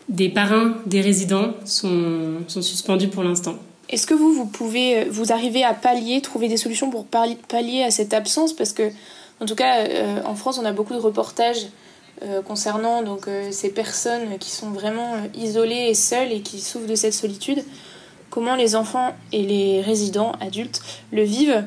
des 0.08 0.30
parrains, 0.30 0.78
des 0.86 1.02
résidents 1.02 1.52
sont, 1.66 2.38
sont 2.48 2.62
suspendues 2.62 3.08
pour 3.08 3.22
l'instant. 3.22 3.56
Est-ce 3.90 4.06
que 4.06 4.14
vous, 4.14 4.32
vous 4.32 4.46
pouvez, 4.46 5.04
vous 5.04 5.30
arrivez 5.30 5.62
à 5.62 5.74
pallier, 5.74 6.22
trouver 6.22 6.48
des 6.48 6.56
solutions 6.56 6.90
pour 6.90 7.04
pallier 7.04 7.82
à 7.82 7.90
cette 7.90 8.14
absence? 8.14 8.54
Parce 8.54 8.72
que, 8.72 8.90
en 9.40 9.46
tout 9.46 9.54
cas, 9.54 9.84
en 10.24 10.34
France, 10.34 10.58
on 10.60 10.64
a 10.64 10.72
beaucoup 10.72 10.94
de 10.94 11.00
reportages 11.00 11.66
concernant 12.46 13.02
donc, 13.02 13.26
ces 13.50 13.70
personnes 13.70 14.38
qui 14.38 14.50
sont 14.50 14.70
vraiment 14.70 15.14
isolées 15.34 15.88
et 15.88 15.94
seules 15.94 16.32
et 16.32 16.40
qui 16.40 16.60
souffrent 16.60 16.86
de 16.86 16.94
cette 16.94 17.12
solitude. 17.12 17.62
Comment 18.30 18.56
les 18.56 18.76
enfants 18.76 19.14
et 19.32 19.42
les 19.42 19.80
résidents 19.80 20.32
adultes 20.40 20.80
le 21.12 21.22
vivent 21.22 21.64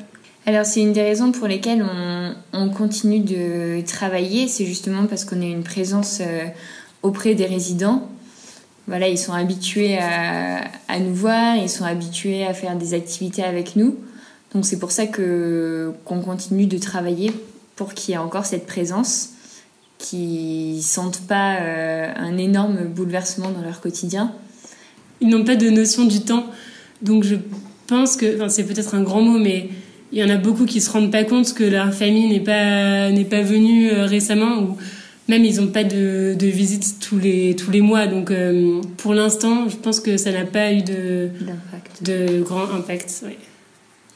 alors 0.48 0.64
c'est 0.64 0.80
une 0.80 0.94
des 0.94 1.02
raisons 1.02 1.30
pour 1.30 1.46
lesquelles 1.46 1.84
on, 2.54 2.70
continue 2.70 3.20
de 3.20 3.82
travailler, 3.86 4.48
c'est 4.48 4.64
justement 4.64 5.04
parce 5.04 5.26
qu'on 5.26 5.42
a 5.42 5.44
une 5.44 5.62
présence 5.62 6.20
euh, 6.22 6.46
auprès 7.02 7.34
des 7.34 7.44
résidents. 7.44 8.08
Voilà, 8.86 9.08
ils 9.08 9.18
sont 9.18 9.34
habitués 9.34 9.98
à, 9.98 10.98
nous 11.00 11.14
voir, 11.14 11.56
ils 11.56 11.68
sont 11.68 11.84
habitués 11.84 12.46
à 12.46 12.54
faire 12.54 12.76
des 12.76 12.94
activités 12.94 13.44
avec 13.44 13.76
nous. 13.76 13.98
Donc 14.54 14.64
c'est 14.64 14.78
pour 14.78 14.90
ça 14.90 15.06
que 15.06 15.92
qu'on 16.06 16.22
continue 16.22 16.64
de 16.64 16.78
travailler 16.78 17.30
pour 17.76 17.92
qu'il 17.92 18.12
y 18.12 18.14
ait 18.14 18.18
encore 18.18 18.46
cette 18.46 18.66
présence, 18.66 19.32
ne 20.12 20.80
sentent 20.80 21.22
pas 21.26 21.56
euh, 21.56 22.12
un 22.16 22.36
énorme 22.38 22.84
bouleversement 22.84 23.50
dans 23.50 23.62
leur 23.62 23.80
quotidien. 23.80 24.32
Ils 25.20 25.28
n'ont 25.28 25.44
pas 25.44 25.56
de 25.56 25.68
notion 25.68 26.04
du 26.04 26.20
temps, 26.20 26.46
donc 27.02 27.24
je 27.24 27.36
pense 27.86 28.16
que, 28.16 28.36
enfin 28.36 28.48
c'est 28.48 28.64
peut-être 28.64 28.94
un 28.94 29.02
grand 29.02 29.20
mot, 29.20 29.38
mais 29.38 29.70
il 30.12 30.18
y 30.18 30.24
en 30.24 30.30
a 30.30 30.36
beaucoup 30.36 30.64
qui 30.64 30.80
se 30.80 30.90
rendent 30.90 31.12
pas 31.12 31.24
compte 31.24 31.52
que 31.54 31.64
leur 31.64 31.92
famille 31.92 32.28
n'est 32.28 32.40
pas 32.40 33.10
n'est 33.10 33.24
pas 33.24 33.42
venue 33.42 33.90
euh, 33.90 34.06
récemment 34.06 34.58
ou 34.60 34.76
même 35.28 35.44
ils 35.44 35.60
n'ont 35.60 35.70
pas 35.70 35.84
de, 35.84 36.34
de 36.38 36.46
visite 36.46 36.96
tous 37.00 37.18
les 37.18 37.54
tous 37.56 37.70
les 37.70 37.80
mois. 37.80 38.06
Donc 38.06 38.30
euh, 38.30 38.80
pour 38.96 39.14
l'instant 39.14 39.68
je 39.68 39.76
pense 39.76 40.00
que 40.00 40.16
ça 40.16 40.32
n'a 40.32 40.44
pas 40.44 40.72
eu 40.72 40.82
de 40.82 41.30
de 42.02 42.42
grand 42.42 42.70
impact 42.70 43.24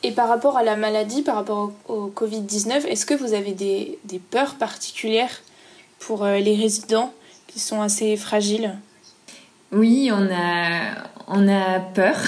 et 0.04 0.10
par 0.10 0.28
rapport 0.28 0.56
à 0.56 0.62
la 0.62 0.76
maladie 0.76 1.22
par 1.22 1.36
rapport 1.36 1.72
au, 1.88 2.06
Covid 2.06 2.40
19 2.40 2.86
est-ce 2.86 3.06
que 3.06 3.14
vous 3.14 3.34
avez 3.34 3.52
des, 3.52 3.98
des 4.04 4.18
peurs 4.18 4.54
particulières? 4.54 5.42
Pour 6.06 6.24
euh, 6.24 6.38
les 6.38 6.54
résidents 6.54 7.12
qui 7.46 7.60
sont 7.60 7.82
assez 7.82 8.16
fragiles 8.16 8.78
oui 9.72 10.10
on 10.12 10.28
a 10.32 10.94
on 11.28 11.48
a 11.48 11.80
peur 11.80 12.16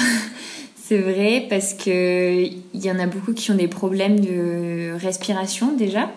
C'est 0.87 0.99
vrai 0.99 1.47
parce 1.49 1.73
que 1.73 2.45
il 2.45 2.85
y 2.85 2.91
en 2.91 2.99
a 2.99 3.07
beaucoup 3.07 3.33
qui 3.33 3.51
ont 3.51 3.55
des 3.55 3.69
problèmes 3.69 4.21
de 4.21 4.93
respiration 4.99 5.73
déjà, 5.73 6.11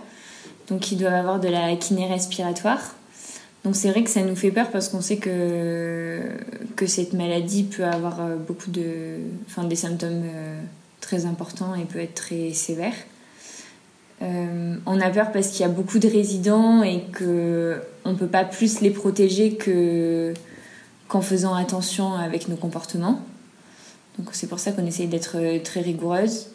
donc 0.67 0.91
ils 0.91 0.97
doivent 0.97 1.13
avoir 1.13 1.39
de 1.39 1.47
la 1.47 1.73
kiné 1.77 2.05
respiratoire. 2.05 2.81
Donc 3.63 3.77
c'est 3.77 3.89
vrai 3.89 4.03
que 4.03 4.09
ça 4.09 4.21
nous 4.23 4.35
fait 4.35 4.51
peur 4.51 4.69
parce 4.69 4.89
qu'on 4.89 4.99
sait 4.99 5.15
que, 5.17 6.19
que 6.75 6.85
cette 6.85 7.13
maladie 7.13 7.63
peut 7.63 7.85
avoir 7.85 8.19
euh, 8.19 8.35
beaucoup 8.35 8.69
de, 8.69 9.19
enfin, 9.45 9.63
des 9.63 9.77
symptômes 9.77 10.23
euh, 10.25 10.59
très 10.99 11.25
importants 11.25 11.73
et 11.73 11.85
peut 11.85 11.99
être 11.99 12.15
très 12.15 12.51
sévère. 12.51 12.93
Euh, 14.21 14.75
on 14.85 14.99
a 14.99 15.09
peur 15.09 15.31
parce 15.31 15.49
qu'il 15.49 15.61
y 15.61 15.63
a 15.63 15.69
beaucoup 15.71 15.99
de 15.99 16.07
résidents 16.07 16.81
et 16.81 17.03
qu'on 17.15 18.09
ne 18.11 18.15
peut 18.17 18.27
pas 18.27 18.43
plus 18.43 18.81
les 18.81 18.89
protéger 18.89 19.55
que, 19.55 20.33
qu'en 21.07 21.21
faisant 21.21 21.53
attention 21.53 22.15
avec 22.15 22.47
nos 22.47 22.55
comportements. 22.55 23.21
Donc 24.17 24.29
c'est 24.31 24.47
pour 24.47 24.59
ça 24.59 24.71
qu'on 24.71 24.85
essaye 24.85 25.07
d'être 25.07 25.35
euh, 25.35 25.59
très 25.63 25.81
rigoureuse. 25.81 26.47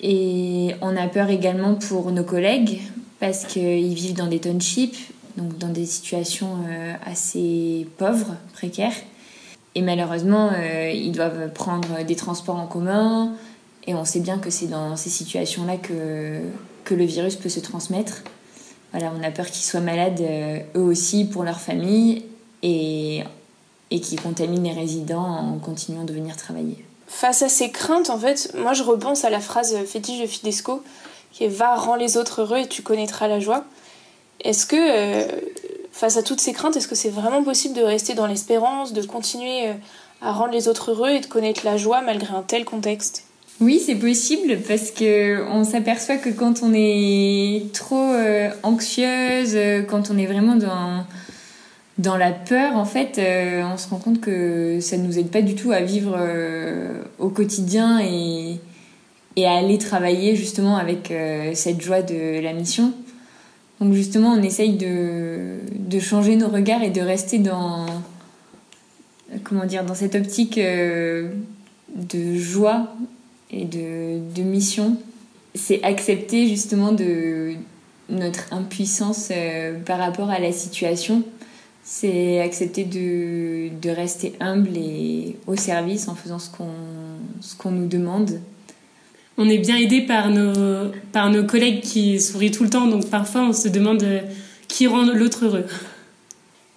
Et 0.00 0.74
on 0.80 0.96
a 0.96 1.06
peur 1.08 1.30
également 1.30 1.74
pour 1.74 2.10
nos 2.12 2.24
collègues 2.24 2.80
parce 3.20 3.44
qu'ils 3.44 3.94
vivent 3.94 4.16
dans 4.16 4.26
des 4.26 4.40
townships, 4.40 5.12
donc 5.36 5.58
dans 5.58 5.68
des 5.68 5.86
situations 5.86 6.58
euh, 6.68 6.94
assez 7.04 7.86
pauvres, 7.98 8.36
précaires. 8.52 8.94
Et 9.74 9.80
malheureusement, 9.80 10.50
ils 10.92 11.12
doivent 11.12 11.50
prendre 11.54 12.04
des 12.04 12.14
transports 12.14 12.56
en 12.56 12.66
commun. 12.66 13.32
Et 13.86 13.94
on 13.94 14.04
sait 14.04 14.20
bien 14.20 14.38
que 14.38 14.50
c'est 14.50 14.66
dans 14.66 14.96
ces 14.96 15.10
situations-là 15.10 15.76
que, 15.76 16.40
que 16.84 16.94
le 16.94 17.04
virus 17.04 17.36
peut 17.36 17.48
se 17.48 17.60
transmettre. 17.60 18.22
Voilà, 18.92 19.12
on 19.18 19.22
a 19.22 19.30
peur 19.30 19.46
qu'ils 19.46 19.64
soient 19.64 19.80
malades 19.80 20.22
eux 20.76 20.80
aussi 20.80 21.24
pour 21.24 21.44
leur 21.44 21.60
famille. 21.60 22.24
Et 22.62 23.24
et 23.92 24.00
qui 24.00 24.16
contamine 24.16 24.64
les 24.64 24.72
résidents 24.72 25.22
en 25.22 25.58
continuant 25.58 26.04
de 26.04 26.14
venir 26.14 26.36
travailler. 26.36 26.82
Face 27.06 27.42
à 27.42 27.50
ces 27.50 27.70
craintes, 27.70 28.08
en 28.08 28.18
fait, 28.18 28.54
moi 28.56 28.72
je 28.72 28.82
repense 28.82 29.24
à 29.24 29.30
la 29.30 29.40
phrase 29.40 29.76
fétiche 29.84 30.20
de 30.20 30.26
Fidesco 30.26 30.82
qui 31.30 31.44
est 31.44 31.48
Va, 31.48 31.76
rends 31.76 31.96
les 31.96 32.16
autres 32.16 32.40
heureux 32.40 32.58
et 32.58 32.68
tu 32.68 32.82
connaîtras 32.82 33.28
la 33.28 33.38
joie. 33.38 33.64
Est-ce 34.40 34.66
que, 34.66 34.76
euh, 34.76 35.26
face 35.92 36.16
à 36.16 36.22
toutes 36.22 36.40
ces 36.40 36.52
craintes, 36.52 36.76
est-ce 36.76 36.88
que 36.88 36.94
c'est 36.94 37.10
vraiment 37.10 37.42
possible 37.42 37.74
de 37.74 37.82
rester 37.82 38.14
dans 38.14 38.26
l'espérance, 38.26 38.92
de 38.92 39.02
continuer 39.02 39.68
euh, 39.68 39.74
à 40.22 40.32
rendre 40.32 40.52
les 40.52 40.68
autres 40.68 40.90
heureux 40.90 41.10
et 41.10 41.20
de 41.20 41.26
connaître 41.26 41.62
la 41.64 41.76
joie 41.76 42.00
malgré 42.00 42.34
un 42.34 42.42
tel 42.42 42.64
contexte? 42.64 43.24
Oui, 43.62 43.80
c'est 43.84 43.94
possible 43.94 44.58
parce 44.66 44.90
que 44.90 45.42
on 45.48 45.64
s'aperçoit 45.64 46.16
que 46.16 46.30
quand 46.30 46.62
on 46.62 46.72
est 46.74 47.72
trop 47.72 48.12
euh, 48.12 48.50
anxieuse, 48.62 49.56
quand 49.88 50.10
on 50.10 50.18
est 50.18 50.26
vraiment 50.26 50.56
dans 50.56 51.04
dans 51.98 52.16
la 52.16 52.32
peur, 52.32 52.76
en 52.76 52.84
fait, 52.84 53.18
euh, 53.18 53.62
on 53.72 53.76
se 53.76 53.88
rend 53.88 53.98
compte 53.98 54.20
que 54.20 54.80
ça 54.80 54.96
ne 54.96 55.06
nous 55.06 55.18
aide 55.18 55.28
pas 55.28 55.42
du 55.42 55.54
tout 55.54 55.72
à 55.72 55.80
vivre 55.80 56.16
euh, 56.18 57.02
au 57.18 57.28
quotidien 57.28 58.00
et, 58.00 58.58
et, 59.36 59.46
à 59.46 59.52
aller 59.52 59.78
travailler 59.78 60.34
justement 60.34 60.76
avec 60.76 61.10
euh, 61.10 61.52
cette 61.54 61.80
joie 61.82 62.02
de 62.02 62.40
la 62.40 62.52
mission. 62.54 62.92
Donc 63.80 63.92
justement, 63.92 64.32
on 64.32 64.42
essaye 64.42 64.76
de, 64.76 65.58
de, 65.78 66.00
changer 66.00 66.36
nos 66.36 66.48
regards 66.48 66.82
et 66.82 66.90
de 66.90 67.00
rester 67.00 67.38
dans, 67.38 67.86
comment 69.44 69.64
dire, 69.64 69.84
dans 69.84 69.94
cette 69.94 70.14
optique 70.14 70.58
de 70.58 71.30
joie 72.36 72.94
et 73.52 73.64
de, 73.64 74.18
de 74.34 74.42
mission. 74.42 74.96
C'est 75.54 75.82
accepter 75.82 76.48
justement 76.48 76.92
de 76.92 77.54
notre 78.08 78.52
impuissance 78.52 79.30
par 79.86 79.98
rapport 79.98 80.30
à 80.30 80.38
la 80.38 80.52
situation 80.52 81.22
c'est 81.84 82.40
accepter 82.40 82.84
de, 82.84 83.70
de, 83.80 83.90
rester 83.90 84.34
humble 84.40 84.76
et 84.76 85.36
au 85.46 85.56
service 85.56 86.08
en 86.08 86.14
faisant 86.14 86.38
ce 86.38 86.48
qu'on 86.50 86.68
qu'on 87.58 87.72
nous 87.72 87.88
demande. 87.88 88.40
On 89.36 89.48
est 89.48 89.58
bien 89.58 89.76
aidé 89.76 90.02
par 90.02 90.30
nos, 90.30 90.92
par 91.12 91.30
nos 91.30 91.44
collègues 91.44 91.80
qui 91.80 92.20
sourient 92.20 92.52
tout 92.52 92.62
le 92.62 92.70
temps, 92.70 92.86
donc 92.86 93.08
parfois 93.10 93.42
on 93.42 93.52
se 93.52 93.68
demande 93.68 94.02
euh, 94.02 94.20
qui 94.68 94.86
rend 94.86 95.02
l'autre 95.02 95.46
heureux. 95.46 95.66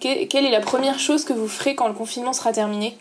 quelle 0.00 0.44
est 0.44 0.50
la 0.50 0.60
première 0.60 0.98
chose 0.98 1.24
que 1.24 1.32
vous 1.32 1.48
ferez 1.48 1.76
quand 1.76 1.86
le 1.86 1.94
confinement 1.94 2.32
sera 2.32 2.52
terminé? 2.52 2.96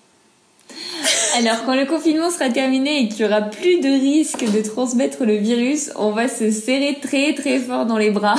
Alors, 1.35 1.65
quand 1.65 1.75
le 1.75 1.85
confinement 1.85 2.29
sera 2.29 2.49
terminé 2.49 3.01
et 3.01 3.07
qu'il 3.09 3.25
n'y 3.25 3.31
aura 3.31 3.41
plus 3.41 3.81
de 3.81 3.89
risque 3.89 4.49
de 4.49 4.61
transmettre 4.61 5.25
le 5.25 5.35
virus, 5.35 5.91
on 5.97 6.11
va 6.11 6.29
se 6.29 6.49
serrer 6.49 6.97
très 7.01 7.33
très 7.33 7.59
fort 7.59 7.85
dans 7.85 7.97
les 7.97 8.09
bras. 8.09 8.35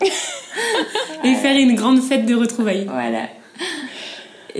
et 1.24 1.34
faire 1.34 1.56
une 1.56 1.76
grande 1.76 2.02
fête 2.02 2.26
de 2.26 2.34
retrouvailles. 2.34 2.86
Voilà. 2.90 3.28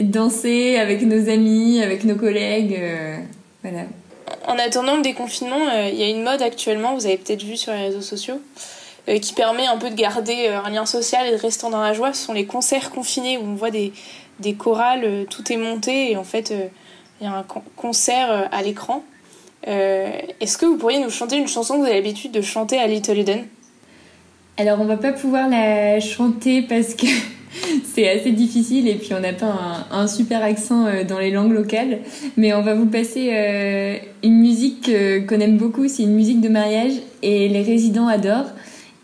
danser 0.00 0.76
avec 0.76 1.02
nos 1.02 1.28
amis, 1.28 1.82
avec 1.82 2.04
nos 2.04 2.14
collègues. 2.14 2.78
Euh, 2.78 3.16
voilà. 3.62 3.87
En 4.46 4.56
attendant 4.56 4.96
le 4.96 5.02
déconfinement, 5.02 5.68
euh, 5.72 5.90
il 5.92 5.98
y 5.98 6.04
a 6.04 6.08
une 6.08 6.22
mode 6.22 6.42
actuellement, 6.42 6.94
vous 6.94 7.06
avez 7.06 7.16
peut-être 7.16 7.42
vu 7.42 7.56
sur 7.56 7.72
les 7.72 7.87
réseaux 7.87 8.02
sociaux, 8.02 8.40
euh, 9.08 9.18
qui 9.18 9.32
permet 9.32 9.66
un 9.66 9.78
peu 9.78 9.90
de 9.90 9.96
garder 9.96 10.46
un 10.46 10.70
lien 10.70 10.87
social 10.87 11.26
et 11.26 11.32
de 11.32 11.40
rester 11.40 11.68
dans 11.68 11.82
la 11.82 11.92
joie. 11.92 12.12
Ce 12.12 12.24
sont 12.24 12.34
les 12.34 12.46
concerts 12.46 12.90
confinés 12.90 13.37
où 13.37 13.42
on 13.42 13.54
voit 13.56 13.72
des, 13.72 13.92
des 14.38 14.54
chorales, 14.54 15.26
tout 15.28 15.52
est 15.52 15.56
monté 15.56 16.12
et 16.12 16.16
en 16.16 16.24
fait 16.24 16.54
il 17.20 17.24
y 17.24 17.27
a 17.27 17.38
un 17.38 17.44
concert 17.77 18.48
à 18.50 18.62
l'écran. 18.62 19.05
Est-ce 19.66 20.59
que 20.59 20.66
vous 20.66 20.77
pourriez 20.77 21.03
nous 21.03 21.11
chanter 21.11 21.37
une 21.37 21.48
chanson 21.48 21.74
que 21.74 21.79
vous 21.81 21.87
avez 21.87 21.94
l'habitude 21.94 22.33
de 22.33 22.42
chanter 22.42 22.79
à 22.79 22.87
Little 22.87 23.18
Eden? 23.18 23.44
Alors 24.57 24.81
on 24.81 24.85
va 24.85 24.96
pas 24.96 25.12
pouvoir 25.12 25.48
la 25.48 25.98
chanter 25.98 26.62
parce 26.62 26.94
que 26.94 27.07
c'est 27.94 28.09
assez 28.09 28.31
difficile 28.31 28.87
et 28.87 28.94
puis 28.94 29.12
on 29.12 29.18
n'a 29.18 29.33
pas 29.33 29.85
un, 29.90 30.07
super 30.07 30.44
accent 30.44 30.87
euh, 30.87 31.03
dans 31.03 31.18
les 31.18 31.33
langues 31.33 31.53
locales. 31.53 31.98
Mais 32.37 32.53
on 32.53 32.62
va 32.62 32.74
vous 32.74 32.87
passer 32.87 33.31
euh, 33.33 33.96
une 34.22 34.38
musique 34.38 34.88
qu'on 35.29 35.40
aime 35.40 35.57
beaucoup, 35.57 35.88
c'est 35.88 36.05
une 36.05 36.14
musique 36.14 36.40
de 36.40 36.48
mariage 36.48 36.92
et 37.22 37.48
les 37.48 37.62
résidents 37.62 38.07
adorent. 38.07 38.50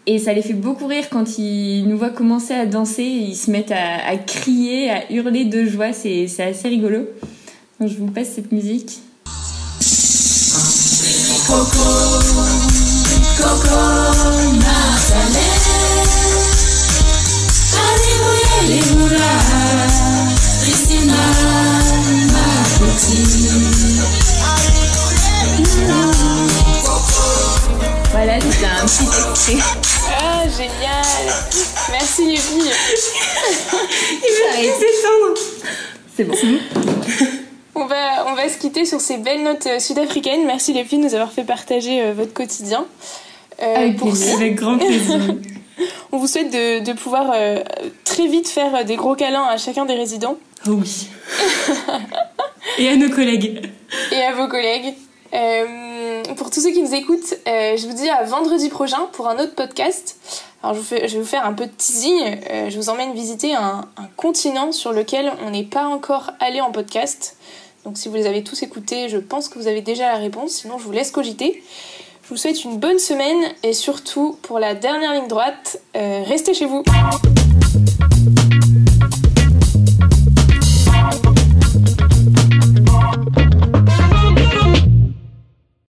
Et 0.06 0.18
ça 0.18 0.32
les 0.32 0.42
fait 0.42 0.54
beaucoup 0.54 0.86
rire 0.86 1.08
quand 1.10 1.38
ils 1.38 1.84
nous 1.86 1.98
voient 1.98 2.10
commencer 2.10 2.54
à 2.54 2.64
danser, 2.64 3.02
ils 3.02 3.34
se 3.34 3.50
mettent 3.50 3.72
à, 3.72 4.08
à 4.08 4.16
crier, 4.16 4.90
à 4.90 5.12
hurler 5.12 5.44
de 5.44 5.66
joie, 5.66 5.92
c'est 5.92 6.26
assez 6.38 6.68
rigolo. 6.68 7.06
Donc 7.80 7.88
je 7.88 7.96
vous 7.96 8.10
passe 8.10 8.32
cette 8.34 8.52
musique. 8.52 9.00
Coco. 11.46 11.78
Coco 13.38 13.80
Alléluia, 18.62 19.26
Christina 20.62 21.14
Voilà, 28.10 28.38
c'est 28.40 28.66
un 28.66 28.84
petit 28.84 29.04
extrait. 29.04 29.56
Ah, 30.20 30.42
génial 30.50 31.34
Merci 31.90 32.36
filles 32.36 32.72
Il 34.12 34.32
va 34.44 34.52
s'étendre 34.78 35.34
C'est 36.14 36.24
bon. 36.24 36.89
On, 37.90 37.92
va, 37.92 38.30
on 38.30 38.34
va 38.36 38.48
se 38.48 38.56
quitter 38.56 38.84
sur 38.84 39.00
ces 39.00 39.16
belles 39.16 39.42
notes 39.42 39.66
sud-africaines. 39.80 40.46
Merci 40.46 40.72
les 40.72 40.84
filles 40.84 41.00
de 41.00 41.04
nous 41.04 41.14
avoir 41.14 41.32
fait 41.32 41.42
partager 41.42 42.12
votre 42.12 42.32
quotidien. 42.32 42.86
avec, 43.58 44.00
avec 44.34 44.54
grand 44.54 44.78
plaisir. 44.78 45.34
on 46.12 46.18
vous 46.18 46.28
souhaite 46.28 46.52
de, 46.52 46.84
de 46.84 46.92
pouvoir 46.92 47.34
très 48.04 48.28
vite 48.28 48.48
faire 48.48 48.84
des 48.84 48.94
gros 48.94 49.16
câlins 49.16 49.42
à 49.42 49.56
chacun 49.56 49.86
des 49.86 49.94
résidents. 49.94 50.36
Oh 50.68 50.72
oui. 50.72 51.08
Et 52.78 52.88
à 52.88 52.96
nos 52.96 53.10
collègues. 53.10 53.70
Et 54.12 54.22
à 54.22 54.34
vos 54.34 54.48
collègues. 54.48 54.94
Euh, 55.32 56.22
pour 56.36 56.50
tous 56.50 56.60
ceux 56.60 56.70
qui 56.70 56.82
nous 56.82 56.94
écoutent, 56.94 57.34
euh, 57.46 57.76
je 57.76 57.86
vous 57.86 57.94
dis 57.94 58.08
à 58.08 58.24
vendredi 58.24 58.68
prochain 58.68 59.08
pour 59.12 59.28
un 59.28 59.38
autre 59.38 59.54
podcast. 59.54 60.18
Alors 60.62 60.74
je, 60.74 60.80
vais 60.94 61.06
vous 61.06 61.24
faire 61.24 61.46
un 61.46 61.52
peu 61.52 61.66
de 61.66 61.70
teasing. 61.70 62.20
Euh, 62.50 62.70
je 62.70 62.76
vous 62.76 62.88
emmène 62.88 63.12
visiter 63.12 63.54
un, 63.54 63.84
un 63.96 64.08
continent 64.16 64.72
sur 64.72 64.92
lequel 64.92 65.32
on 65.44 65.50
n'est 65.50 65.64
pas 65.64 65.84
encore 65.84 66.32
allé 66.40 66.60
en 66.60 66.72
podcast. 66.72 67.36
Donc 67.84 67.96
si 67.96 68.08
vous 68.08 68.14
les 68.14 68.26
avez 68.26 68.44
tous 68.44 68.62
écoutés, 68.62 69.08
je 69.08 69.16
pense 69.16 69.48
que 69.48 69.58
vous 69.58 69.66
avez 69.66 69.80
déjà 69.80 70.12
la 70.12 70.18
réponse. 70.18 70.52
Sinon, 70.52 70.78
je 70.78 70.84
vous 70.84 70.92
laisse 70.92 71.10
cogiter. 71.10 71.62
Je 72.22 72.28
vous 72.28 72.36
souhaite 72.36 72.62
une 72.64 72.78
bonne 72.78 72.98
semaine 72.98 73.52
et 73.62 73.72
surtout 73.72 74.38
pour 74.42 74.58
la 74.58 74.74
dernière 74.74 75.14
ligne 75.14 75.28
droite, 75.28 75.80
restez 75.94 76.54
chez 76.54 76.66
vous. 76.66 76.84